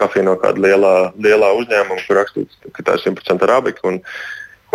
[0.00, 3.84] kafiju no kāda lielā, lielā uzņēmuma, kur rakstīts, ka tā ir 100% arabika.
[3.88, 4.00] Un,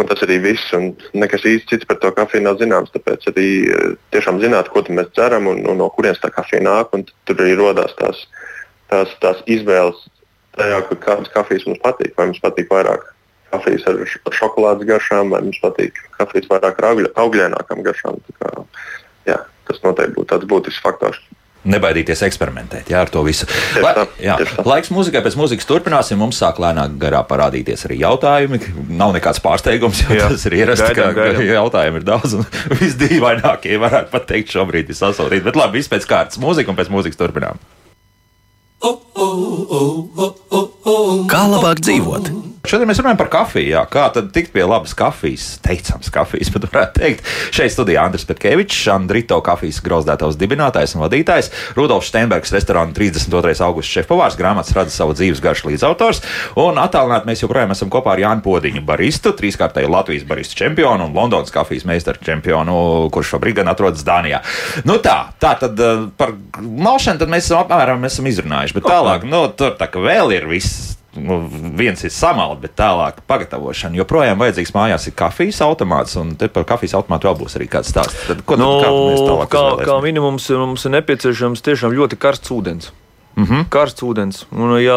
[0.02, 0.74] un tas arī viss.
[0.78, 2.94] Un nekas īsti cits par to kafiju nav zināms.
[2.96, 6.98] Tāpēc arī eh, tiešām zināt, ko mēs ceram un, un no kurienes tā kafija nāk.
[7.26, 8.26] Tur arī radās tās
[8.91, 10.06] tās, tās izvēles
[10.58, 12.15] tajā, kādas kafijas mums patīk.
[12.17, 13.08] Vai mums patīk vairāk
[13.54, 14.04] kafijas ar,
[14.36, 18.21] šokolādes garšām, vai mums patīk kafijas vairāk ar augļa, augļainākām garšām.
[18.41, 18.54] Kā,
[19.30, 21.24] jā, tas noteikti būtu tāds būtisks faktors.
[21.65, 23.48] Nebaidīties eksperimentēt jā, ar to visu.
[23.82, 24.36] La, jā,
[24.67, 26.19] laiks mūzikai, pēc mūzikas turpināsim.
[26.21, 28.60] Mums sāk lēnāk garā parādīties arī jautājumi.
[28.93, 30.28] Nav nekāds pārsteigums, jo jā.
[30.30, 31.10] tas ir ierasts, ka
[31.41, 32.38] jautājumu ir daudz.
[32.38, 32.45] Un
[32.84, 35.48] visdīvainākie varētu pat teikt šobrīd ir sasodīti.
[35.48, 37.58] Bet labi, viss pēc kārtas mūzika un pēc mūzikas turpinām.
[41.32, 42.45] Kā labāk dzīvot?
[42.69, 43.69] Šodien mēs runājam par kafiju.
[43.75, 43.84] Jā.
[43.91, 48.80] Kā tad tikt pie labas kafijas, teicams, kafijas, bet varētu teikt, šeit studijā Andris Petkevičs,
[48.93, 53.56] Andrito kafijas grauzdētājs dibinātājs un vadītājs, Rudolfs Steinbergs, restorāna 32.
[53.65, 56.21] augusts šefpavārs, grāmatas rada savu dzīves garšu līdzautors,
[56.62, 61.15] un attālināti mēs joprojām esam kopā ar Jānu Podiņu, baristu, trīskārtēju Latvijas baristu čempionu un
[61.15, 62.75] Londonas kafijas meistaru čempionu,
[63.13, 64.41] kurš šobrīd gan atrodas Dānijā.
[64.88, 69.25] Nu tā, tā tad eh, par malšanu tad mēs esam apmēram esam izrunājuši, bet tālāk,
[69.30, 71.39] nu, tur tā kā vēl ir viss nu,
[71.78, 73.97] viens ir samalt, bet tālāk pagatavošana.
[73.99, 77.91] Joprojām vajadzīgs mājās ir kafijas automāts, un te par kafijas automātu vēl būs arī kāds
[77.93, 78.28] stāsts.
[78.30, 82.91] Tad, ko, nu, tad, kā, kā minimums mums ir nepieciešams tiešām ļoti karsts ūdens.
[83.36, 83.65] Mm -hmm.
[83.69, 84.45] Karsts ūdens.
[84.51, 84.95] Un, ja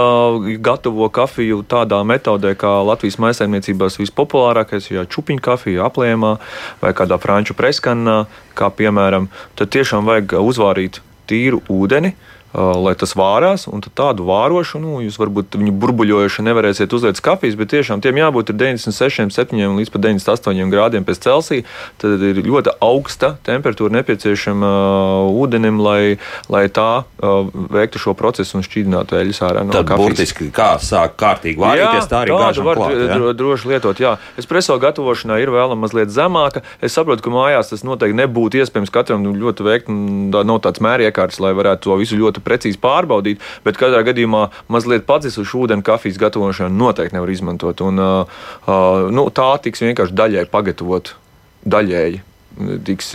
[0.59, 6.37] gatavo kafiju tādā metodē, kā Latvijas maisaimniecībās vispopulārākais, ja čūpiņu kafija aplējumā
[6.83, 13.15] vai kādā franču preskanā, kā piemēram, tad tiešām vajag uzvārīt tīru ūdeni, uh, lai tas
[13.19, 18.19] vārās, un tādu vārošu, nu, jūs varbūt viņu burbuļojuši nevarēsiet uzliekt kafijas, bet tiešām tiem
[18.19, 21.67] jābūt 96, 7 līdz pat 98 grādiem pēc Celsija.
[22.03, 24.71] Tad ir ļoti augsta temperatūra nepieciešama
[25.39, 26.19] ūdenim, lai,
[26.53, 30.03] lai tā uh, veiktu šo procesu un šķīdinātu eļļas ārā no Tad kafijas.
[30.05, 33.33] burtiski kā sāk kārtīgi vārīties, tā arī gāžam var klāt, ja?
[33.39, 34.17] droši lietot, jā.
[34.41, 36.65] Espreso gatavošanā ir vēlama mazliet zemāka.
[36.85, 40.83] Es saprotu, ka mājās tas noteikti nebūtu iespējams katram ļoti veikt, un tā nav tāds
[40.85, 46.21] mēriekārts, lai varētu to visu ļoti precīzi pārbaudīt, bet katrā gadījumā mazliet padzisušu ūdeni kafijas
[46.21, 47.85] gatavošanu noteikti nevar izmantot.
[47.85, 51.15] Un, uh, uh, nu, tā tiks vienkārši daļai pagatavot
[51.69, 52.25] daļēji.
[52.87, 53.13] Tiks,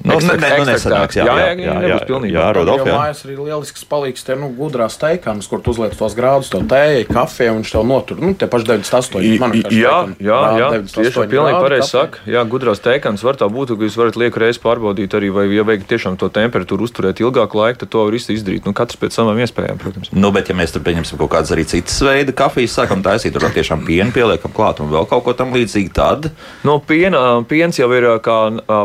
[0.00, 2.94] Nu, ne, ne, nu nesanāks, jā, jā, jā, jā, jā, jā, jā, Rodolf, jā.
[2.96, 7.04] Mājas arī lielisks palīgs te, nu, gudrās teikams, kur tu uzliec tos grādus, to tēju,
[7.10, 9.34] kafiju, un viņš tev notur, nu, te paši 98.
[9.42, 12.24] Man, jā, teikam, jā, jā, tieši pilnīgi pareizi saka.
[12.32, 15.66] Jā, gudrās teikams var tā būt, ka jūs varat lieku reizi pārbaudīt arī, vai, ja
[15.68, 18.64] vajag tiešām to temperatūru uzturēt ilgāku laiku, tad to var izdarīt.
[18.64, 20.14] Nu, katrs pēc savām iespējām, protams.
[20.16, 23.52] Nu, bet ja mēs tur pieņemsim kaut kādas arī citas veida kafijas, sākam taisīt, tur
[23.52, 26.30] tiešām pienu pieliekam klāt un vēl kaut ko tam līdzīgu, tad.
[26.64, 28.40] No piena, piens jau ir kā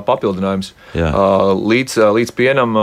[0.08, 0.74] papildinājums.
[0.98, 1.05] Jā.
[1.06, 2.76] Līdz līdz, līdz pienam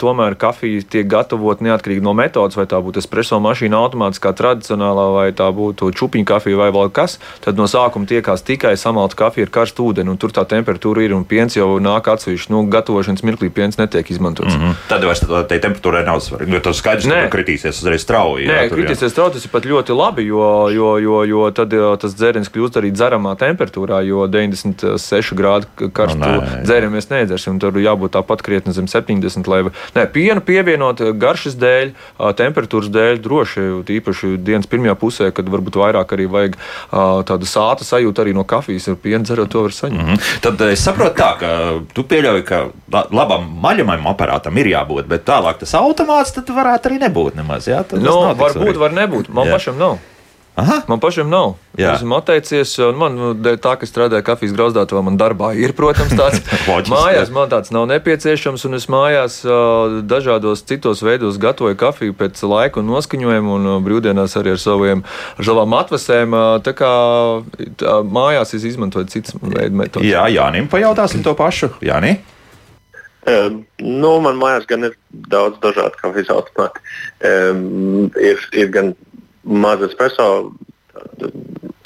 [0.00, 5.26] tomēr kafija tiek gatavot neatkarīgi no metodas, vai tā būtu espreso mašīna automātiskā tradicionālā, vai
[5.32, 7.18] tā būtu čupiņa kafija vai vēl kas.
[7.44, 11.14] Tad no sākuma tiekās tikai samalta kafija ar karstu ūdeni, un tur tā temperatūra ir
[11.16, 12.52] un piens jau nāk atsevišķi.
[12.52, 14.54] Nu, gatavošanas mirklī piens netiek izmantots.
[14.54, 14.74] Mm -hmm.
[14.88, 16.54] Tad vairs tai temperatūrai nav svarīgi.
[16.54, 18.46] Jo tas skaidrs, ka kritīsies uzreiz strauji.
[18.46, 21.74] Nē, jā, tur, kritīsies strauji tas ir pat ļoti labi, jo, jo, jo, jo tad
[22.00, 27.08] tas dzēriens kļūst arī dzeramā temperatūrā, jo 96 grādu karstu no, nu, dzērienu mēs
[27.54, 27.60] needzersim.
[27.64, 29.46] Tur jābūt tāpat pat krietni zem 70.
[29.48, 29.62] Lai,
[29.94, 31.92] nē, pienu pievienot garšas dēļ,
[32.36, 33.66] temperatūras dēļ, droši,
[33.98, 36.56] īpaši dienas pirmajā pusē, kad varbūt vairāk arī vajag
[37.28, 40.02] tādu sāta sajūtu arī no kafijas ar pienu dzerot, to var saņemt.
[40.02, 40.40] Mm -hmm.
[40.40, 41.48] Tad es saprotu tā, ka
[41.94, 42.66] tu pieļauj, ka
[43.10, 47.68] labam maļamajam aparātam ir jābūt, bet tālāk tas automāts tad varētu arī nebūt nemaz.
[47.68, 49.28] Jā, no, nu, varbūt, var nebūt.
[49.28, 49.52] Man jā.
[49.52, 49.98] pašam nav.
[50.54, 50.82] Aha.
[50.86, 51.56] Man pašam nav.
[51.74, 51.96] Jā.
[51.96, 56.44] Esmu atteicies, un man nu, tā, ka strādāju kafijas grauzdātavā, man darbā ir, protams, tāds.
[56.94, 59.40] mājās man tāds nav nepieciešams, un es mājās
[60.06, 65.02] dažādos citos veidos gatavoju kafiju pēc laika un noskaņojuma, un brīvdienās arī ar, saviem,
[65.42, 66.38] savām atvasēm.
[66.62, 66.92] Tā kā
[67.82, 70.06] tā, mājās es izmantoju citas veidu metodas.
[70.06, 71.72] Jā, Jānim pajautāsim to pašu.
[71.82, 72.20] Jāni?
[73.24, 74.94] Um, nu, man mājās gan ir
[75.32, 76.82] daudz dažādu kafijas automātu.
[77.24, 78.94] Um, ir, ir gan
[79.44, 80.26] maza espreso,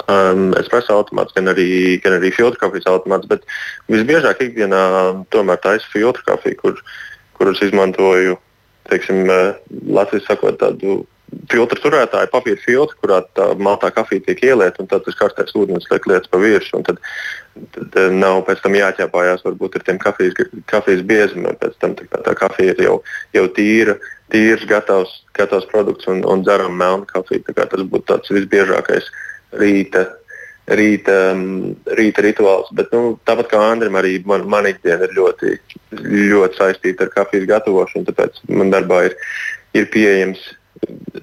[0.07, 3.29] um, espreso automāts, gan arī, gan arī filtra kafijas automāts.
[3.29, 3.45] Bet
[3.91, 4.83] visbiežāk ikdienā
[5.33, 6.81] tomēr ir filtra kafija, kur,
[7.37, 8.37] kurus izmantoju
[8.89, 9.53] teiksim, uh,
[9.85, 11.03] Latvijas sakot, tādu
[11.49, 15.89] filtru turētāju, papīra filtru, kurā tā maltā kafija tiek ielieta, un tad tas karstais ūdens
[15.91, 16.81] liek lietas pa virsmu.
[16.87, 17.01] Tad,
[17.75, 20.37] tad uh, nav pēc tam jāķēpājās varbūt ar tiem kafijas,
[20.69, 21.57] kafijas biezumiem.
[21.61, 22.95] Pēc tam tā, tā kafija ir jau,
[23.37, 23.97] jau tīra
[24.33, 27.45] tīrs, gatavs, gatavs produkts un, un dzeram melnu kafiju.
[27.49, 29.09] Tas būtu tāds visbiežākais
[29.57, 30.05] rīta,
[30.69, 32.69] rīta, um, rīta rituāls.
[32.77, 35.55] Bet, nu, tāpat kā Andrim, arī man, man ikdiena ir ļoti,
[36.29, 38.09] ļoti saistīta ar kafijas gatavošanu.
[38.11, 39.17] Tāpēc man darbā ir,
[39.77, 40.45] ir pieejams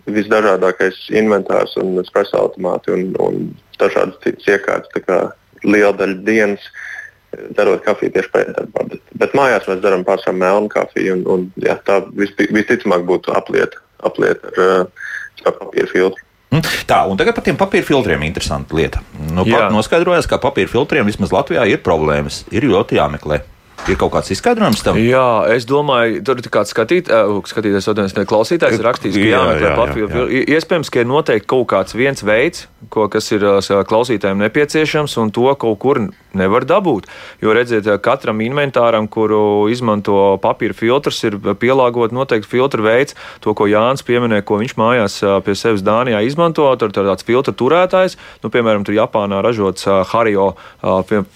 [0.06, 3.48] visdažādākais inventārs un espreso automāti un, un
[3.80, 5.32] dažādas citas iekārtas.
[5.66, 6.68] Liela daļa dienas
[7.56, 8.66] darot kafiju tieši pēdējā.
[8.76, 11.16] Bet, bet mājās mēs darām pašam melnu kafiju.
[11.16, 16.22] Un, un, jā, tā vis, visticamāk būtu aplieta apliet ar, uh, papīra filtru.
[16.54, 16.62] Hm?
[16.88, 19.02] Tā, un tagad par tiem papīra filtriem ir interesanta lieta.
[19.34, 22.44] Nu, noskaidrojās, ka papīra filtriem vismaz Latvijā ir problēmas.
[22.54, 23.42] Ir ļoti jāmeklē.
[23.86, 24.96] Ir kaut kāds izskaidrojums tam?
[24.98, 29.72] Jā, es domāju, tur ir kāds skatīt, uh, skatītājs, atvainojiet, klausītājs ir rakstījis, ka jāmeklē
[29.78, 30.24] papildu.
[30.56, 35.30] Iespējams, ka ir noteikti kaut kāds viens veids, ko, kas ir uh, klausītājiem nepieciešams, un
[35.34, 36.02] to kaut kur
[36.36, 37.06] nevar dabūt.
[37.40, 43.16] Jo, redziet, katram inventāram, kuru izmanto papīra filtrs, ir pielāgot noteikti filtra veids.
[43.44, 47.54] To, ko Jānis pieminēja, ko viņš mājās pie sevis Dānijā izmanto, tur ir tāds filtra
[47.56, 48.18] turētājs.
[48.44, 50.50] Nu, piemēram, tur Japānā ražots Hario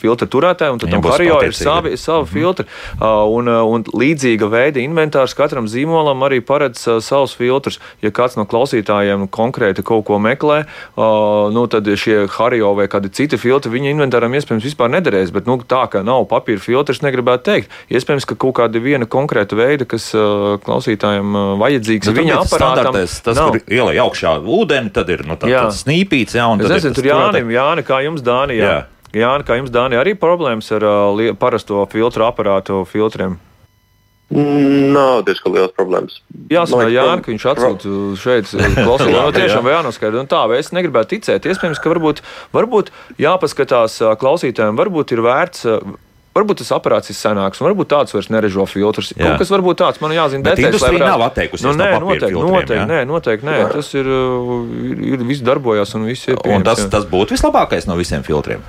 [0.03, 2.67] filtra turētāji, un tad tam Hario ir savi, savi filtri.
[3.01, 7.81] Un, un līdzīga veida inventārs katram zīmolam arī paredz savus filtrus.
[8.05, 10.63] Ja kāds no klausītājiem konkrēti kaut ko meklē,
[10.97, 15.33] nu, tad šie Hario vai kādi citi filtri viņa inventāram iespējams vispār nederēs.
[15.35, 17.75] Bet nu, tā kā nav papīra filtrs, negribētu teikt.
[17.93, 20.11] Iespējams, ka kaut kāda viena konkrēta veida, kas
[20.65, 23.01] klausītājiem vajadzīgs, nu, viņa aparātam.
[23.01, 23.55] Tas, nav.
[23.55, 26.39] kur ielai augšā ūdeni, tad ir nu, tā, tāds snīpīts.
[26.39, 28.65] Jā, es nezinu, tur Jānim, Jāni, kā jums Dānijā.
[28.65, 28.81] Jā.
[29.17, 33.39] Jā, kā jums, Dāni, arī problēmas ar uh, parasto filtru aparātu filtriem?
[34.31, 36.21] Nav diezgan liels problēmas.
[36.53, 39.17] Jāsaka, Jānis, ka viņš atsūta šeit klausīties.
[39.17, 40.21] no tiešām jānoskaidro.
[40.23, 41.49] Un tā, es negribētu ticēt.
[41.51, 42.23] Iespējams, ka varbūt,
[42.55, 45.67] varbūt jāpaskatās klausītājiem, varbūt ir vērts.
[46.31, 49.09] Varbūt tas aparāts ir senāks, un varbūt tāds vairs neražo filtrus.
[49.17, 49.33] Jā.
[49.33, 50.45] Kaut kas varbūt tāds man jāzina.
[50.47, 51.11] Bet detaļas, industrija varētu...
[51.11, 52.85] nav atteikusies nu, nē, no noteikti, noteikti, jā?
[52.87, 53.57] nē, noteikti, nē.
[53.73, 54.13] Tas ir,
[54.93, 56.63] ir, ir viss darbojas un viss ir pieejams.
[56.63, 56.93] Un tas, jā.
[56.95, 58.63] tas būtu vislabākais no visiem filtriem.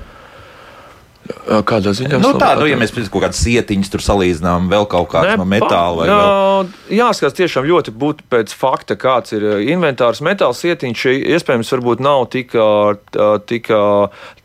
[1.22, 2.18] Kādā ziņā?
[2.18, 6.00] Nu, tā, nu, ja mēs kaut kādas sietiņas tur salīdzinām, vēl kaut kādas no metāla
[6.00, 6.72] vai jā, vēl...
[6.98, 10.22] Jāskatās tiešām ļoti būtu pēc fakta, kāds ir inventārs.
[10.26, 11.06] Metāla sietiņš
[11.36, 12.56] iespējams varbūt nav tik,
[13.46, 13.70] tik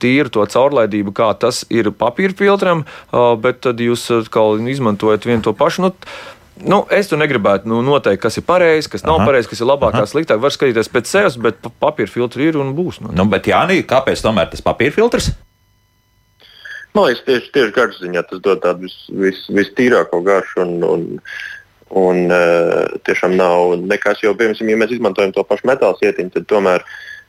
[0.04, 2.86] tīra to caurlaidību, kā tas ir papīra filtram,
[3.42, 5.88] bet tad jūs izmantojat vienu to pašu.
[5.88, 5.94] Nu,
[6.58, 9.94] Nu, es tur negribētu nu, noteikt, kas ir pareizi, kas nav pareizi, kas ir labāk,
[9.94, 10.40] kas sliktāk.
[10.42, 12.98] Var skatīties pēc sevis, bet papīra filtri ir un būs.
[13.04, 15.30] Nu, nu bet, Jānis, kāpēc tomēr tas papīra filtrs?
[16.96, 20.64] Man liekas, tieši, tieši garš ziņā tas dod tādu vis, vis, vistīrāko garšu.
[20.64, 21.06] Un, un,
[22.02, 26.50] un, uh, tiešām nav nekas, jo, piemēram, ja mēs izmantojam to pašu metāla sietiņu, tad
[26.50, 26.86] tomēr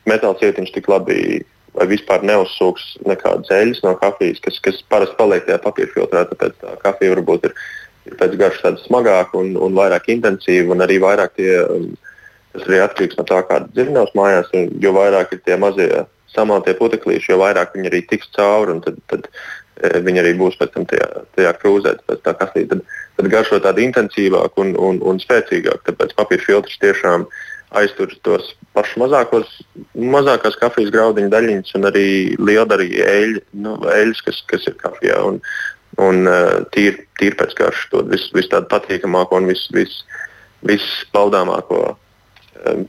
[0.09, 1.45] metāla sietiņš tik labi
[1.79, 6.25] vai vispār neuzsūks nekādas eļļas no kafijas, kas, kas parasti paliek tajā papīra filtrā.
[6.31, 7.57] Tāpēc tā kafija varbūt ir,
[8.09, 11.53] ir pēc garšas tāda smagāka un, un vairāk intensīva, un arī vairāk tie,
[12.55, 15.91] tas arī atkarīgs no tā, kāda dzirnavas mājās, un jo vairāk ir tie mazie
[16.35, 18.77] samaltie puteklīši, jo vairāk viņi arī tiks cauri.
[18.85, 22.65] Tad, tad e, viņi arī būs pēc tam tajā, tajā krūzē, pēc tā kastī.
[22.71, 22.81] Tad,
[23.19, 25.85] tad garšo tādu intensīvāku un, un, un spēcīgāku.
[25.89, 27.27] Tāpēc papīra filtrs tiešām
[27.79, 29.49] aiztur tos pašus mazākos,
[29.93, 32.07] mazākās kafijas graudiņu daļiņas un arī
[32.41, 35.19] lieldarīju eļļu, nu, eļļas, kas, kas ir kafijā.
[35.29, 35.35] Un,
[36.01, 39.51] un uh, tīri tīr pēc garšas to visu vis tādu patīkamāko un
[40.69, 41.81] visbaudāmāko.
[41.89, 41.97] Vis,
[42.63, 42.87] vis um,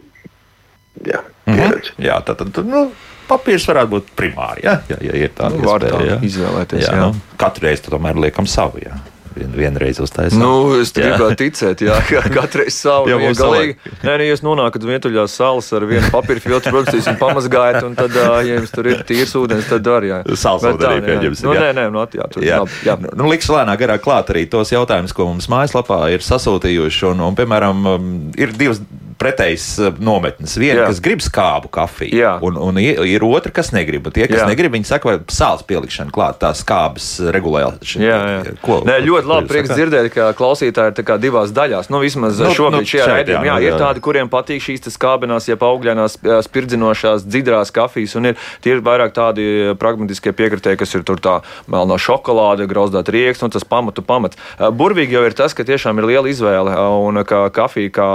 [1.05, 1.91] jā, mm -hmm.
[1.97, 2.65] jā, tā tad.
[2.65, 2.91] Nu
[3.29, 4.65] papīrs varētu būt primāri.
[4.65, 6.17] Ja, ja, ja ir tāda nu, iespēja, tā ja.
[6.29, 6.83] izvēlēties.
[6.87, 7.07] Jā, jā.
[7.07, 8.83] Nu, katru reizi tomēr liekam savu.
[8.83, 8.99] Jā.
[9.39, 10.39] Vien, vienreiz uztaisīt.
[10.39, 13.75] Nu, es gribētu ticēt, jā, ka katrai savu jau ja galīgi.
[14.01, 18.17] Nē, nē, jūs nonākat vientuļās salas ar vienu papīra filtru, protams, jūs pamazgājat, un tad,
[18.17, 20.21] ja jums tur ir tīrs ūdens, tad arī, jā.
[20.33, 21.47] Sāls arī pieņemsim.
[21.47, 22.61] Nu, nē, nē, nu, jā, tur, jā.
[22.65, 22.97] Labi, jā.
[23.05, 27.23] Nu, nu, liks lēnā garā klāt arī tos jautājumus, ko mums mājaslapā ir sasūtījuši, un,
[27.29, 28.09] un piemēram, um,
[28.39, 28.81] ir divas
[29.19, 29.67] pretējas
[29.99, 30.55] nometnes.
[30.59, 30.89] Viena, Jā.
[30.91, 32.33] kas grib skābu kafiju, Jā.
[32.45, 34.07] un, un ir otra, kas negrib.
[34.15, 34.47] Tie, kas Jā.
[34.49, 38.05] negrib, viņi saka, vai sāls pielikšana klāt, tā skābes regulēšana.
[38.05, 38.55] Jā, jā.
[38.63, 39.79] Ko, Nē, ļoti labi prieks saka?
[39.79, 41.91] dzirdēt, ka klausītāji ir divās daļās.
[41.91, 43.43] Nu, vismaz nu, šobrīd nu, šajā raidījumā.
[43.49, 46.17] Jā, jā, ir tādi, kuriem patīk šīs skābenās, ja augļainās,
[46.47, 51.39] spirdzinošās, dzidrās kafijas, un ir, tie ir vairāk tādi pragmatiskie piekritēji, kas ir tur tā
[51.69, 54.39] melnā šokolāde, grauzdāt rieks, un tas pamatu pamats.
[54.57, 58.09] Burvīgi jau ir tas, ka tiešām ir liela izvēle, un ka kafija kā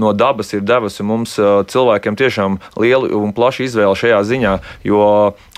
[0.00, 1.36] no dabas ir devusi mums
[1.70, 4.54] cilvēkiem tiešām lielu un plašu izvēli šajā ziņā,
[4.86, 5.04] jo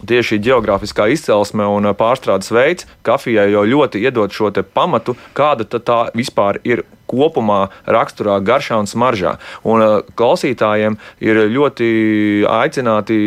[0.06, 6.60] tieši geogrāfiskā izcelsme un pārstrādes veids kafijai jau ļoti iedod šo pamatu, kāda tā vispār
[6.64, 9.36] ir kopumā raksturā, garšā un smaržā.
[9.64, 11.90] Un uh, klausītājiem ir ļoti
[12.50, 13.20] aicināti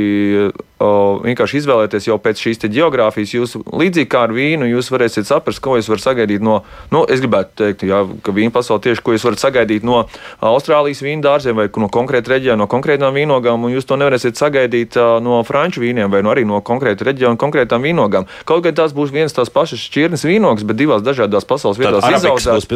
[0.48, 3.34] uh, vienkārši izvēlēties jau pēc šīs geogrāfijas.
[3.36, 6.62] Jūs līdzīgi kā ar vīnu, jūs varēsiet saprast, ko jūs varat sagaidīt no,
[6.94, 10.06] nu, es gribētu teikt, jā, ka vīna pasaulē tieši, ko jūs varat sagaidīt no
[10.46, 14.96] Austrālijas vīnu dārziem vai no konkrēta reģiona, no konkrētām vīnogām, un jūs to nevarēsiet sagaidīt
[15.24, 18.28] no franču vīniem vai no arī no konkrēta reģiona, konkrētām vīnogām.
[18.48, 22.70] Kaut gan tās būs vienas tās pašas šķirnes vīnogas, bet divās dažādās pasaules vietās izaudzētas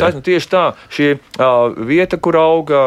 [0.00, 0.26] taisnība.
[0.28, 2.82] Tieši tā, šī uh, vieta, kur auga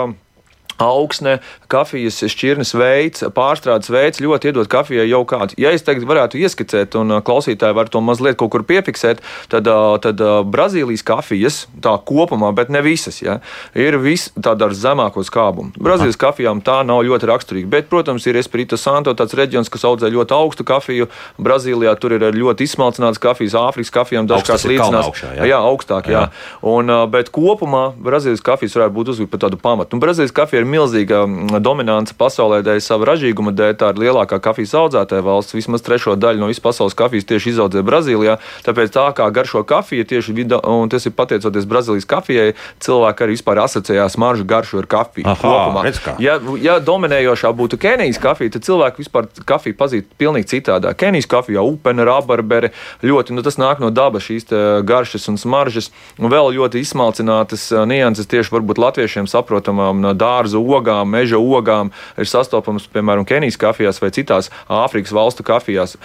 [0.81, 1.37] augsne,
[1.71, 5.55] kafijas šķirnes veids, pārstrādes veids ļoti iedod kafijai jau kāds.
[5.61, 9.21] Ja es tagad varētu ieskicēt, un klausītāji var to mazliet kaut kur piefiksēt,
[9.51, 9.69] tad,
[10.03, 10.21] tad
[10.51, 13.39] Brazīlijas kafijas tā kopumā, bet ne visas, ja,
[13.77, 15.75] ir vis, tāda ar zemāko skābumu.
[15.81, 20.11] Brazīlijas kafijām tā nav ļoti raksturīga, bet, protams, ir Espirito Santo tāds reģions, kas audzē
[20.11, 21.07] ļoti augstu kafiju.
[21.41, 25.09] Brazīlijā tur ir ļoti izsmalcināts kafijas, Āfrikas kafijām dažkārt līdzinās.
[25.11, 25.47] Augšā, jā.
[25.51, 26.25] jā, augstāk, jā.
[26.25, 26.59] jā.
[26.71, 29.97] Un, bet kopumā Brazīlijas kafijas varētu būt uzvilkt par tādu pamatu.
[29.97, 33.75] Un Brazīlijas kafija ir milzīga mm, dominance pasaulē dēļ sava ražīguma dēļ.
[33.81, 35.55] Tā ir lielākā kafijas audzētāja valsts.
[35.57, 38.37] Vismaz trešo daļu no visas pasaules kafijas tieši izaudzē Brazīlijā.
[38.65, 42.53] Tāpēc tā kā garšo kafija tieši vida, un tas ir pateicoties Brazīlijas kafijai,
[42.83, 45.27] cilvēki arī vispār asociējās maržu garšu ar kafiju.
[45.31, 45.83] Aha,
[46.23, 50.93] ja, ja dominējošā būtu Kenijas kafija, tad cilvēki vispār kafiju pazīst pilnīgi citādā.
[50.97, 52.71] Kenijas kafija, upene, rabarbere,
[53.05, 54.49] ļoti, nu, tas nāk no dabas šīs
[54.87, 61.39] garšas un smaržas, un vēl ļoti izsmalcinātas nianses tieši varbūt latviešiem saprotamām dārzu ogām, meža
[61.41, 65.97] ogām ir sastopams, piemēram, Kenijas kafijās vai citās Āfrikas valstu kafijās.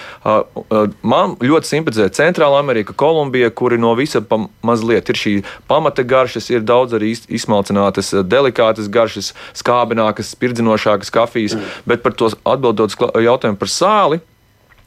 [1.03, 4.23] Man ļoti simpatizē Centrāla Amerika, Kolumbija, kuri no visa
[4.67, 5.35] mazliet ir šī
[5.69, 11.85] pamata garšas, ir daudz arī izsmalcinātas, delikātas garšas, skābinākas, spirdzinošākas kafijas, mm.
[11.87, 14.23] bet par to atbildot jautājumu par sāli.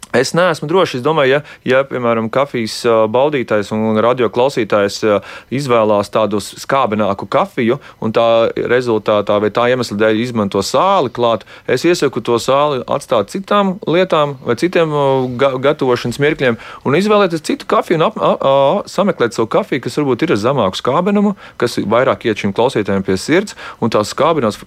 [0.09, 0.95] Es neesmu drošs.
[0.97, 1.39] Es domāju, ja,
[1.69, 2.81] ja piemēram, kafijas
[3.13, 5.03] baudītājs un radio klausītājs
[5.53, 11.85] izvēlās tādu skābināku kafiju, un tā rezultātā vai tā iemesla dēļ izmanto sāli klāt, es
[11.85, 14.95] iesaku to sāli atstāt citām lietām vai citiem
[15.37, 16.57] ga gatavošanas mirkļiem
[16.89, 18.55] un izvēlēties citu kafiju un ap, a, a,
[18.89, 23.19] sameklēt savu kafiju, kas varbūt ir ar zemāku skābenumu, kas vairāk iet šim klausītājiem pie
[23.21, 24.57] sirds, un tās skābenās,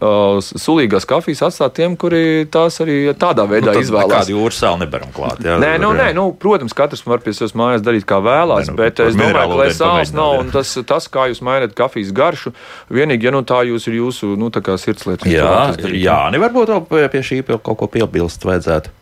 [0.55, 4.23] sulīgās kafijas atstāt tiem, kuri tās arī tādā veidā nu, izvēlās.
[4.23, 5.43] Kādu jūras sāli nebaram klāt klāt.
[5.47, 8.75] Jā, nē, nu, nē, nu, protams, katrs var pie savas mājas darīt, kā vēlās, nē,
[8.75, 12.11] nu, bet es domāju, ka lai sāls nav un tas, tas, kā jūs mainat kafijas
[12.17, 12.55] garšu,
[12.93, 15.29] vienīgi, ja nu tā jūs ir jūsu nu, sirdslieta.
[15.31, 15.55] Jā,
[15.95, 18.99] jā, nevarbūt vēl pie šī kaut ko piebilst vajadzētu.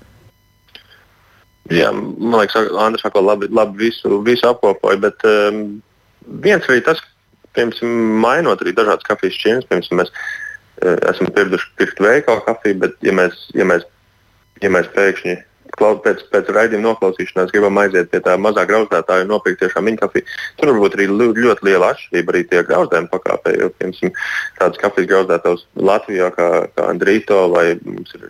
[1.71, 5.61] Jā, man liekas, Andris Falks labi, labi visu, visu apkopoja, bet um,
[6.43, 7.03] viens arī tas,
[7.55, 7.93] piemēram,
[8.25, 13.15] mainot arī dažādas kafijas šķirnes, piemēram, mēs uh, esam pieraduši pirkt veikalu kafiju, bet ja
[13.15, 13.87] mēs, ja mēs,
[14.65, 15.37] ja mēs pēkšņi
[15.79, 20.27] pēc, pēc raidījuma noklausīšanās gribam aiziet pie tā mazā grauzdētāja un nopirkt tiešām viņa kafiju.
[20.59, 23.55] Tur var būt arī ļoti liela atšķirība arī tie grauzdējumi pakāpē.
[23.61, 24.15] Jo, piemēram,
[24.59, 27.67] tādas kafijas grauzdētājs Latvijā, kā, kā Andrīto vai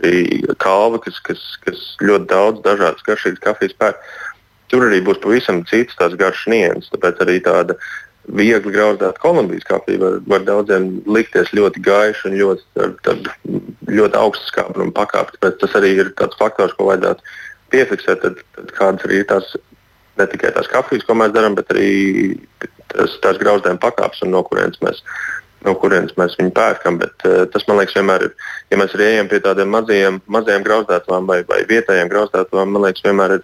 [0.00, 0.24] arī
[0.62, 4.04] Kalva, kas, kas, kas ļoti daudz dažādas garšīgas kafijas pērk.
[4.70, 6.92] Tur arī būs pavisam cits tās garšas nianses.
[6.94, 7.74] Tāpēc arī tāda
[8.36, 13.32] viegli grauzdēta Kolumbijas kafija var, var daudziem likties ļoti gaiša un ļoti, ar, ar,
[13.90, 15.36] ļoti augsta skābuma pakāpe.
[15.36, 17.26] Tāpēc tas arī ir tāds faktors, ko vajadzētu
[17.74, 18.22] piefiksēt.
[18.24, 19.50] Tad, tad kādas arī tās
[20.20, 21.90] ne tikai tās kafijas, ko mēs darām, bet arī
[22.92, 25.02] tas, tās grauzdējuma pakāpes un no kurienes mēs.
[25.60, 28.30] No kurienes mēs viņu pērkam, bet uh, tas man liekas, vienmēr ir.
[28.72, 33.04] Ja mēs arī ejam pie tādiem mazajiem, mazajiem grauzdētājiem vai, vai vietējiem grauzdētājiem, man liekas,
[33.04, 33.42] vienmēr ir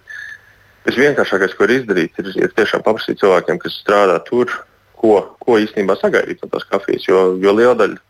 [0.87, 4.49] visvienkāršākais, ko var izdarīt, ir, ir tiešām paprasīt cilvēkiem, kas strādā tur,
[4.97, 7.07] ko, ko īstenībā sagaidīt no tās kafijas.
[7.09, 8.03] Jo, jo liela daļa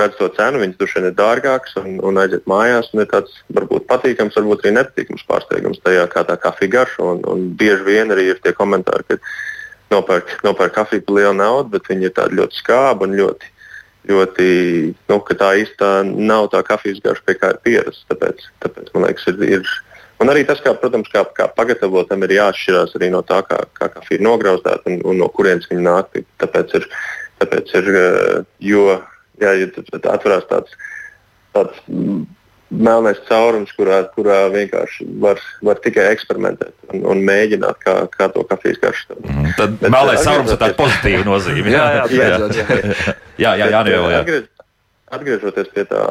[0.00, 2.90] redz to cenu, viņas droši vien ir dārgākas un, un aiziet mājās.
[2.94, 7.14] Un ir tāds varbūt patīkams, varbūt arī nepatīkams pārsteigums tajā, kā tā kafija garšo.
[7.16, 9.18] Un, un bieži vien arī ir tie komentāri, ka
[9.94, 13.56] nopērk, nopērk kafiju par lielu naudu, bet viņi ir tādi ļoti skābi un ļoti.
[14.10, 14.44] Ļoti,
[15.10, 15.90] nu, tā īstenībā
[16.30, 18.06] nav tā kafijas garša, pie kā ir pierasts.
[18.08, 19.74] Tāpēc, tāpēc man liekas, ir, ir
[20.20, 23.88] Un arī tas, kā, protams, kā, kā pagatavotam, ir jāatšķirās arī no tā, kā, kā
[23.94, 26.20] kafija ir nograuzdēta un, un no kurienes viņa nāk.
[26.42, 26.88] Tāpēc ir,
[27.40, 27.88] tāpēc ir
[28.68, 28.84] jo,
[29.40, 29.70] jā, ja
[30.12, 30.76] atverās tāds,
[31.56, 31.80] tāds
[32.70, 38.44] melnais caurums, kurā, kurā vienkārši var, var tikai eksperimentēt un, un mēģināt, kā, kā to
[38.52, 39.18] kafijas garšu.
[39.24, 41.72] Mm, tad Bet, melnais caurums ir tāds pozitīvs nozīme.
[41.76, 42.78] Jā, jā, jā, jā, jā,
[43.40, 44.20] jā, jā, jā, jā, jā.
[44.20, 44.48] Atgriež,
[45.16, 46.04] atgriežoties pie tā,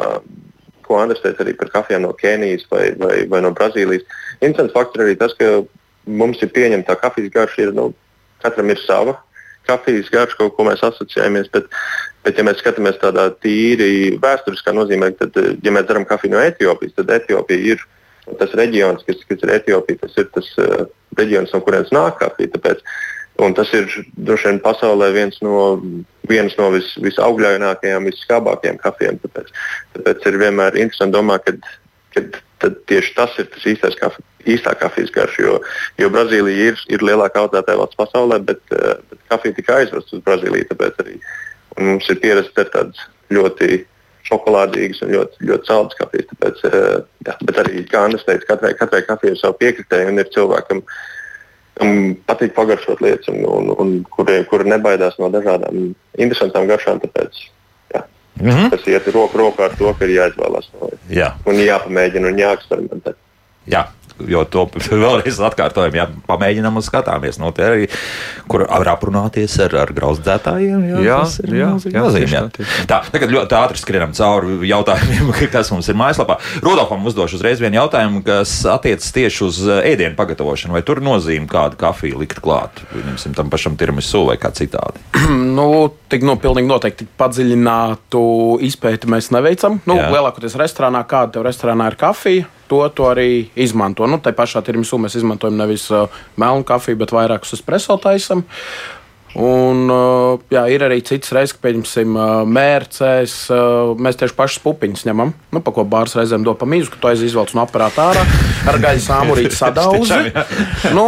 [0.90, 4.04] ko Andris teica arī par kafijām no Kenijas vai, vai, vai no Brazīlijas.
[4.42, 5.62] Interesants fakts ir arī tas, ka
[6.10, 7.92] mums ir pieņemta kafijas garša, ir, nu,
[8.44, 9.20] katram ir sava
[9.70, 11.52] kafijas garša, ko, ko mēs asociējamies.
[11.54, 11.70] Bet,
[12.26, 16.98] Bet, ja mēs skatāmies tādā tīri vēsturiskā nozīmē, tad, ja mēs dzeram kafiju no Etiopijas,
[16.98, 17.86] tad Etiopija ir
[18.42, 20.84] tas reģions, kas, kas ir Etiopija, tas ir tas uh,
[21.18, 22.52] reģions, no kurienes nāk kafija.
[22.58, 22.84] Tāpēc,
[23.46, 25.80] un tas ir droši vien pasaulē viens no,
[26.30, 29.20] viens no vis, visaugļainākajiem, visskābākajiem kafijiem.
[29.26, 29.52] Tāpēc,
[29.98, 31.50] tāpēc ir vienmēr interesanti domāt,
[32.16, 35.46] ka tieši tas ir tas īstais kafe, īstā kafijas garša.
[35.46, 35.60] Jo,
[36.02, 40.26] jo Brazīlija ir, ir lielākā audzētāja valsts pasaulē, bet, uh, bet kafija tika aizvesta uz
[40.26, 40.68] Brazīliju.
[40.74, 41.20] Tāpēc arī
[41.80, 43.84] Mums ir pieredze ar tādas ļoti
[44.28, 46.28] šokolādīgas un ļoti, ļoti saldas kafijas.
[46.34, 50.20] Tāpēc, eh, jā, bet arī, kā Anna teica, katrai, katrai kafijai ir savu piekritēju un
[50.20, 50.84] ir cilvēkam,
[51.80, 57.00] kam patīk pagaršot lietas, un, un, un kuri, kuri nebaidās no dažādām interesantām garšām.
[57.04, 57.40] Tāpēc,
[57.96, 58.04] jā,
[58.42, 58.70] mm -hmm.
[58.74, 61.32] Tas iet roku rokā ar to, ka ir jāizvēlās no jā.
[61.46, 63.16] un jāpamēģina un jāeksperimentē.
[63.70, 63.88] Jā,
[64.28, 64.66] jo to
[65.04, 67.40] vēlreiz atkārtojam, ja pamēģinām un skatāmies.
[67.42, 67.90] No te arī,
[68.52, 70.86] kur var aprunāties ar, ar grauzdētājiem.
[70.90, 72.44] Jā, jā, tas ir jā, jā, nozīme, jā.
[72.90, 76.40] Tā, tagad ļoti ātri skrienam cauri jautājumiem, kas mums ir mājaslapā.
[76.66, 80.76] Rodolfam uzdošu uzreiz vienu jautājumu, kas attiecas tieši uz eh, ēdienu pagatavošanu.
[80.78, 82.84] Vai tur nozīme kādu kafiju likt klāt?
[82.94, 85.02] Viņam tam pašam tiramisu vai kā citādi?
[85.58, 85.70] nu,
[86.12, 88.24] tik nu, pilnīgi noteikti padziļinātu
[88.68, 89.82] izpēti mēs neveicam.
[89.90, 94.08] Nu, lielākoties restorānā, kāda tev restorānā ir kafija, to, to arī izmanto.
[94.10, 98.46] Nu, tā pašā tirmisū mēs izmantojam nevis uh, melnu kafiju, bet vairākus espreso taisam.
[99.38, 104.62] Un, uh, jā, ir arī cits reizes, ka, pieņemsim, uh, mērcēs, uh, mēs tieši pašas
[104.64, 107.62] pupiņas ņemam, nu, pa ko bārs reizēm do pa mīzu, ka tu aiz izvelc no
[107.62, 108.24] aparāta ārā
[108.72, 110.34] ar gaļas āmurīti sadauzi.
[110.98, 111.06] nu,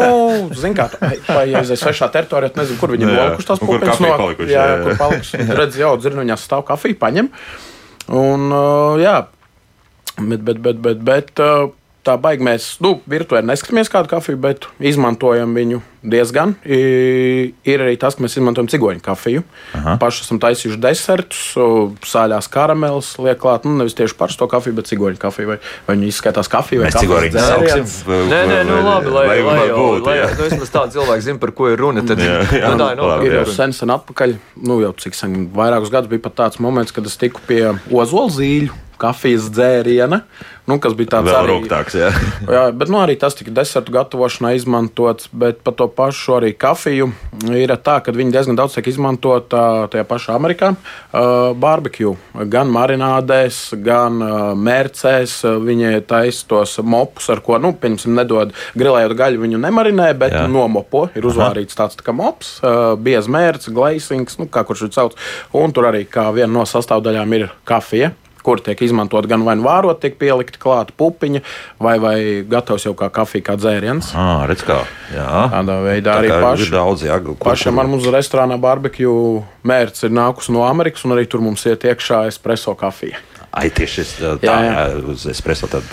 [0.53, 0.85] zin kā,
[1.33, 4.05] aizies svešā teritorijā, nezinu, kur viņi ir nolikuši tās pupiņas.
[4.05, 5.43] No, palikuši, jā, jā, kur palikuši.
[5.63, 7.33] Redz, jau dzirnuņās stāv kafija, paņem.
[8.21, 8.49] Un,
[9.01, 9.17] jā,
[10.17, 11.39] Bet, bet, bet, bet, bet
[12.05, 16.55] tā baigi mēs nu, virtuāli neskatāmies kādu kafiju, bet izmantojam viņu diezgan.
[16.65, 19.43] Ir arī tas, ka mēs izmantojam cigoņu kafiju.
[19.77, 19.93] Aha.
[20.01, 21.43] Paši esam taisījuši desertus,
[22.09, 25.51] sāļās karameles, liek klāt, nu, nevis tieši parasto kafiju, bet cigoņu kafiju.
[25.51, 27.87] Vai, vai viņi izskatās kafiju vai mēs cigoriņu sauksim?
[28.33, 31.41] Nē, nē, nu labi, lai, lai, lai, būt, lai, lai, nu, vismaz tāds cilvēks zina,
[31.43, 32.05] par ko ir runa.
[32.07, 35.21] Tad, jā, jā, nu, tā ir no, ir jau sen, sen atpakaļ, nu jau cik
[35.21, 40.21] sen, vairākus gadus bija pat tāds moments, kad es tiku pie ozolzīļu kafijas dzēriena.
[40.69, 41.95] Nu, kas bija tāds arī rūktāks.
[41.97, 42.09] Jā.
[42.55, 45.27] jā, bet nu, arī tas tika desertu gatavošanā izmantots.
[45.33, 47.09] Bet par to pašu arī kafiju
[47.57, 50.71] ir tā, ka viņi diezgan daudz tiek izmantota tajā pašā Amerikā.
[51.09, 52.13] Uh, barbecue
[52.53, 55.39] gan marinādēs, gan uh, mērcēs.
[55.65, 60.45] Viņi taisa tos mopus, ar ko, nu, piemēram, nedod grilējot gaļu, viņu nemarinē, bet jā.
[60.51, 61.07] nomopo.
[61.17, 65.19] Ir uzvārīts tāds tā kā mops, uh, biez mērts, glazings, nu, kā kurš ir sauc.
[65.57, 68.13] Un tur arī kā viena no sastāvdaļām ir kafija
[68.45, 71.43] kur tiek izmantot gan vai nu vārot, tiek pielikta klāta pupiņa,
[71.81, 72.15] vai, vai
[72.49, 74.13] gatavs jau kā kafija, kā dzēriens.
[74.17, 74.81] Ah, redz kā.
[75.15, 75.47] Jā.
[75.53, 80.15] Tādā veidā tā arī paši, daudz, jā, kur, pašam ar mums restorānā barbecue mērķis ir
[80.17, 83.19] nākus no Amerikas, un arī tur mums iet iekšā espreso kafija.
[83.51, 84.83] Ai, tieši tā, jā, jā.
[85.11, 85.83] uz espreso tad,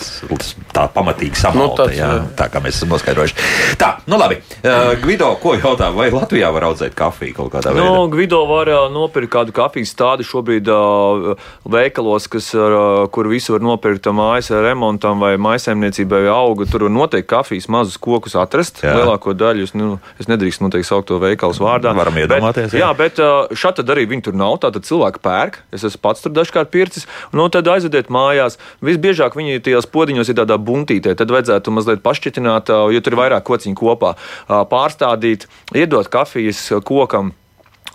[0.71, 3.35] tā pamatīgi samalta, nu, tad, jā, tā kā mēs esam noskaidrojuši.
[3.81, 4.37] Tā, nu labi.
[4.63, 7.89] Uh, Gvido, ko jautā, vai Latvijā var audzēt kafiju kaut kādā veidā?
[7.89, 11.33] Nu, Gvido var uh, nopirkt kādu kafijas tādu šobrīd uh,
[11.67, 16.69] veikalos, kas, uh, kur visu var nopirkt mājas remontam vai maisaimniecībai vai auga.
[16.71, 18.85] Tur var noteikti kafijas mazus kokus atrast.
[18.87, 18.95] Jā.
[19.01, 21.91] Lielāko daļu es, nu, es nedrīkst noteikti saukt to veikalu vārdā.
[21.99, 22.71] Varam iedomāties.
[22.71, 22.87] Bet, jā.
[22.87, 24.61] jā, bet uh, šādi arī viņi tur nav.
[24.63, 25.61] Tātad cilvēki pērk.
[25.75, 27.11] Es esmu pats tur dažkārt pircis.
[27.33, 28.59] Un, nu, tad aizvediet mājās.
[28.85, 31.17] Visbiežāk viņi tajos podiņos ir tādā buntītē.
[31.19, 34.15] Tad vajadzētu mazliet pašķitināt, jo tur ir vairāk kociņu kopā.
[34.49, 37.33] Pārstādīt, iedot kafijas kokam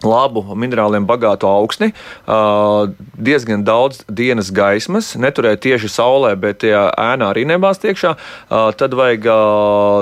[0.04, 1.92] labu minerāliem bagātu augsni,
[3.16, 8.14] diezgan daudz dienas gaismas, neturēt tieši saulē, bet ja ēnā arī nebāzt iekšā.
[8.80, 9.30] Tad vajag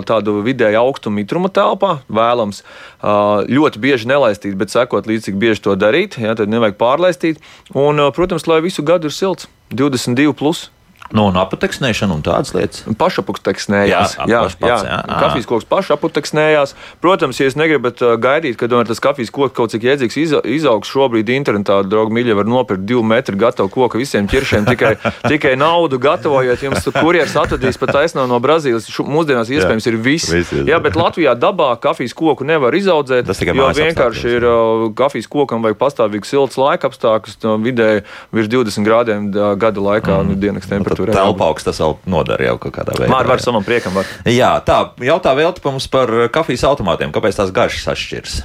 [0.09, 2.63] tādu vidēju augstumu mitruma telpā, vēlams
[3.01, 6.19] ļoti bieži nelaistīt, bet sekot līdzi, cik bieži to darīt.
[6.21, 7.41] Ja, tad nevajag pārlaistīt.
[7.77, 10.33] Un, protams, lai visu gadu ir silts, 22.
[10.37, 10.69] Plus.
[11.11, 12.85] Nu, un aputeksnēšana un tādas lietas.
[12.97, 14.15] Pašaputeksnējās.
[14.21, 14.97] Jā, jā, pats, jā.
[14.97, 14.99] jā.
[15.21, 16.75] Kafijas koks pašaputeksnējās.
[17.03, 20.17] Protams, ja jūs negribat gaidīt, kad tas kafijas koks kaut cik jēdzīgs
[20.55, 24.93] izaugs, šobrīd internetā, draugi mīļi, var nopirkt divu metru gatavu koku visiem ķiršiem, tikai,
[25.31, 26.63] tikai naudu gatavojot.
[26.67, 28.89] Jums kurjeris atvedīs pat taisnām no Brazīlijas.
[29.11, 30.31] Mūsdienās iespējams jā, ir viss.
[30.31, 33.27] Visi, jā, bet Latvijā dabā kafijas koku nevar izaudzēt.
[33.27, 38.05] Tas tikai vienkārši ir uh, kafijas kokam vajag pastāvīgi silts laika apstākļus, no vidēji
[38.35, 40.31] virs 20 grādiem gada laikā mm.
[40.31, 43.11] nu, dienas nu, temperatūra tur telpa augsts, tas vēl nodara jau kaut kādā veidā.
[43.11, 43.97] Mār var savam priekam.
[43.97, 44.15] Var.
[44.29, 47.13] Jā, tā, jautā vēl mums par kafijas automātiem.
[47.15, 48.41] Kāpēc tās garšas atšķiras?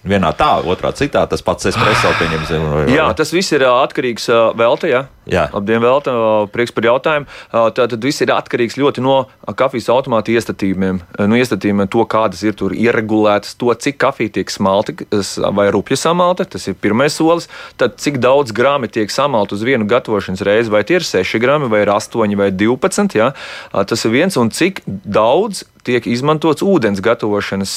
[0.00, 2.52] Vienā tā, otrā citā, tas pats espreso pieņems.
[2.88, 4.88] Jā, tas viss ir atkarīgs veltē.
[4.88, 5.02] Ja?
[5.30, 5.42] Jā.
[5.52, 6.12] Labdien, Velta,
[6.50, 7.28] prieks par jautājumu.
[7.76, 9.18] Tātad viss ir atkarīgs ļoti no
[9.60, 11.02] kafijas automāta iestatījumiem.
[11.28, 14.96] No iestatījumiem to, kādas ir tur ieregulētas, to, cik kafija tiek smalta
[15.54, 17.50] vai rupja samalta, tas ir pirmais solis.
[17.80, 21.68] Tad cik daudz grāmi tiek samalta uz vienu gatavošanas reizi, vai tie ir 6 grami,
[21.68, 23.20] vai 8 vai 12.
[23.20, 23.34] Ja?
[23.70, 27.76] Tas ir viens, un cik daudz tiek izmantots ūdens gatavošanas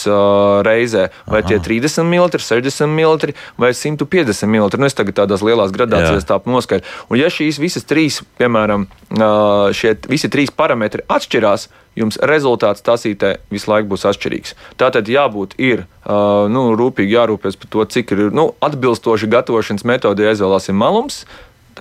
[0.65, 1.09] reizē.
[1.27, 1.49] Vai Aha.
[1.51, 4.69] tie 30 ml, 60 ml vai 150 ml.
[4.77, 6.89] Nu, es tagad tādās lielās gradācijās tā noskaidroju.
[7.09, 8.87] Un, ja šīs visas trīs, piemēram,
[9.75, 14.55] šie visi trīs parametri atšķirās, jums rezultāts tasītē visu laiku būs atšķirīgs.
[14.81, 20.77] Tātad jābūt ir, nu, rūpīgi jārūpēs par to, cik ir nu, atbilstoši gatavošanas metodē aizvēlēsim
[20.77, 21.23] malums.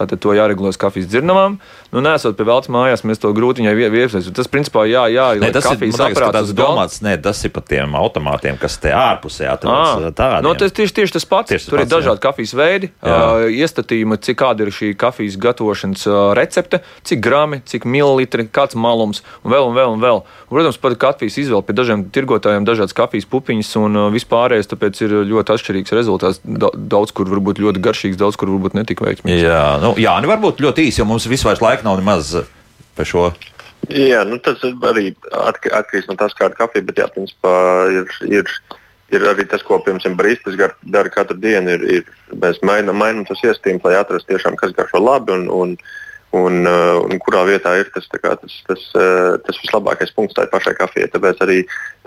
[0.03, 1.59] Tātad to jāregulē kafijas dzirnavām.
[1.95, 4.31] Nu, nesot pie veltes mājās, mēs to grūti viņai viesmēs.
[4.35, 6.19] Tas, principā, jā, jā ne, tas kafijas ir.
[6.35, 10.11] Tas domāts, ne, tas ir pat tiem automātiem, kas te ārpusē atrodas.
[10.19, 10.43] Tādiem.
[10.47, 11.53] No, tas tieši, tieši tas pats.
[11.53, 12.23] Tieši tas Tur pats, ir dažādi jā.
[12.25, 17.87] kafijas veidi, uh, iestatījumi, cik kāda ir šī kafijas gatavošanas uh, recepte, cik grami, cik
[17.87, 20.23] mililitri, kāds malums un vēl un vēl un vēl.
[20.25, 25.05] Un, protams, pat kafijas izvēle pie dažiem tirgotājiem dažādas kafijas pupiņas un uh, vispārējais, tāpēc
[25.07, 26.43] ir ļoti atšķirīgs rezultāts.
[26.43, 29.45] Daudz kur varbūt ļoti garšīgs, daudz kur varbūt netik veiksmīgs.
[29.45, 32.35] Jā, nu, jā, nu varbūt ļoti īsi, jo mums vispār laika nav nemaz
[32.97, 33.31] par šo.
[33.91, 37.57] Jā, nu, tas arī atkarīgs no tā, kāda kafija, bet jā, principā
[37.91, 38.17] ir.
[38.31, 38.55] ir
[39.13, 41.77] ir arī tas, ko piemēram Brīsīs dara katru dienu.
[41.77, 42.07] Ir, ir,
[42.41, 45.75] mēs mainām, mainām tos iestījumus, lai atrastu tiešām, kas garšo labi un, un,
[46.39, 48.87] un, un kurā vietā ir tas, kā, tas, tas,
[49.45, 51.11] tas vislabākais punkts tai pašai kafijai.
[51.13, 51.59] Tāpēc arī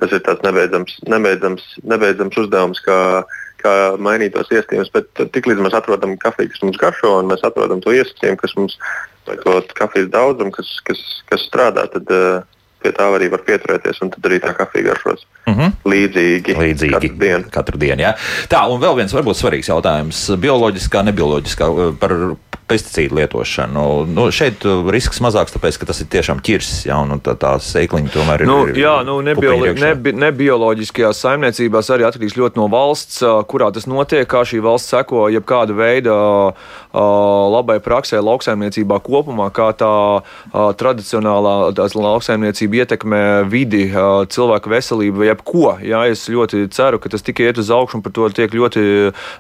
[0.02, 3.00] tas ir tāds nebeidzams, nebeidzams, nebeidzams uzdevums, kā,
[3.66, 4.94] kā mainīt tos iestījumus.
[4.96, 8.78] Bet tiklīdz mēs atrodam kafiju, kas mums garšo, un mēs atrodam to iestījumu, kas mums
[9.26, 11.02] vai to kafijas daudzumu, kas, kas,
[11.32, 12.44] kas strādā, tad uh,
[12.86, 15.78] pie tā arī var pieturēties, un tad arī tā kafija garšos mm -hmm.
[15.94, 16.58] līdzīgi.
[16.62, 17.52] Līdzīgi katru dienu.
[17.58, 18.16] Katru dienu ja?
[18.52, 22.18] Tā, un vēl viens varbūt svarīgs jautājums- bioloģiskā, nebioloģiskā par
[22.68, 23.84] pesticīdu lietošanu.
[24.10, 27.54] Nu, šeit uh, risks mazāks, tāpēc, ka tas ir tiešām ķirsis, ja, un tā, tā
[27.62, 28.50] sēkliņa tomēr ir.
[28.50, 33.70] Nu, ir jā, nu, nebiolo nebi nebioloģiskajās saimniecībās arī atkarīgs ļoti no valsts, uh, kurā
[33.76, 36.16] tas notiek, kā šī valsts seko jebkāda veida
[36.96, 39.92] labai praksē lauksaimniecībā kopumā, kā tā
[40.80, 43.86] tradicionālā lauksaimniecība ietekmē vidi,
[44.32, 45.76] cilvēku veselību, jebko.
[45.86, 48.86] Jā, es ļoti ceru, ka tas tikai iet uz augšu un par to tiek ļoti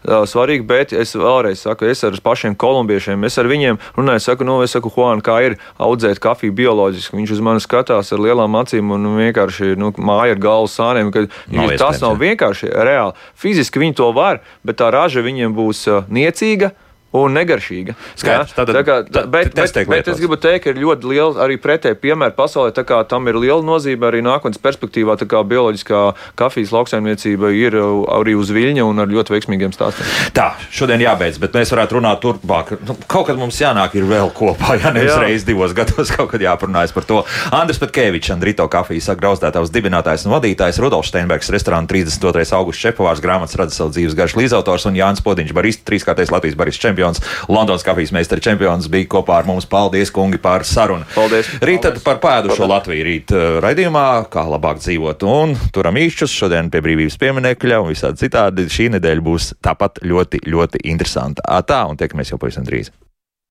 [0.05, 3.25] svarīgi, bet es vēlreiz saku, es ar pašiem kolumbiešiem.
[3.27, 7.17] Es ar viņiem runāju, saku, nu, es saku, Juan, kā ir audzēt kafiju bioloģiski.
[7.19, 11.11] Viņš uz mani skatās ar lielām acīm un vienkārši nu, māja ar galvu sāniem.
[11.55, 13.15] Nav tas nav vienkārši reāli.
[13.39, 16.73] Fiziski viņi to var, bet tā raža viņiem būs niecīga
[17.15, 17.95] un negaršīga.
[18.19, 21.45] Skaidrs, tātad, tā kā, tā, bet, bet, bet es gribu teikt, ka ir ļoti liela
[21.45, 22.73] arī pretēji piemēri pasaulē.
[23.09, 25.17] Tam ir liela nozīme arī nākotnes perspektīvā.
[25.25, 26.01] Kā bioloģiskā
[26.37, 30.09] kafijas lauksaimniecība ir arī uz viļņa un ar ļoti veiksmīgiem stāstiem.
[30.35, 32.75] Tā, šodien jābeidz, bet mēs varētu runāt turpmāk.
[32.85, 36.43] Nu, kaut kad mums jānāk ir vēl kopā, ja nevis reizes divos gados kaut kad
[36.43, 37.21] jāparunājas par to.
[37.55, 42.45] Andris Patkevičs, Andrito kafijas sagrauzdētājs dibinātājs un vadītājs, Rudolfs Steinbergs, restorāna 32.
[42.57, 46.87] augusts šefpavārs, grāmatas rada savu dzīves garšu līdzautors un Jānis Podiņš, barista, trīskārtais Latvijas barista
[46.87, 49.65] čempions čempions, Londonas kafijas meistara čempions bija kopā ar mums.
[49.69, 51.05] Paldies, kungi, par sarunu.
[51.15, 51.49] Paldies.
[51.61, 56.71] Rīt tad par pēdušo Latviju rīt uh, raidījumā, kā labāk dzīvot un turam īšķus šodien
[56.73, 58.69] pie brīvības pieminekļa un visādi citādi.
[58.71, 61.45] Šī nedēļa būs tāpat ļoti, ļoti interesanta.
[61.65, 62.91] Tā un tiekamies jau pavisam drīz.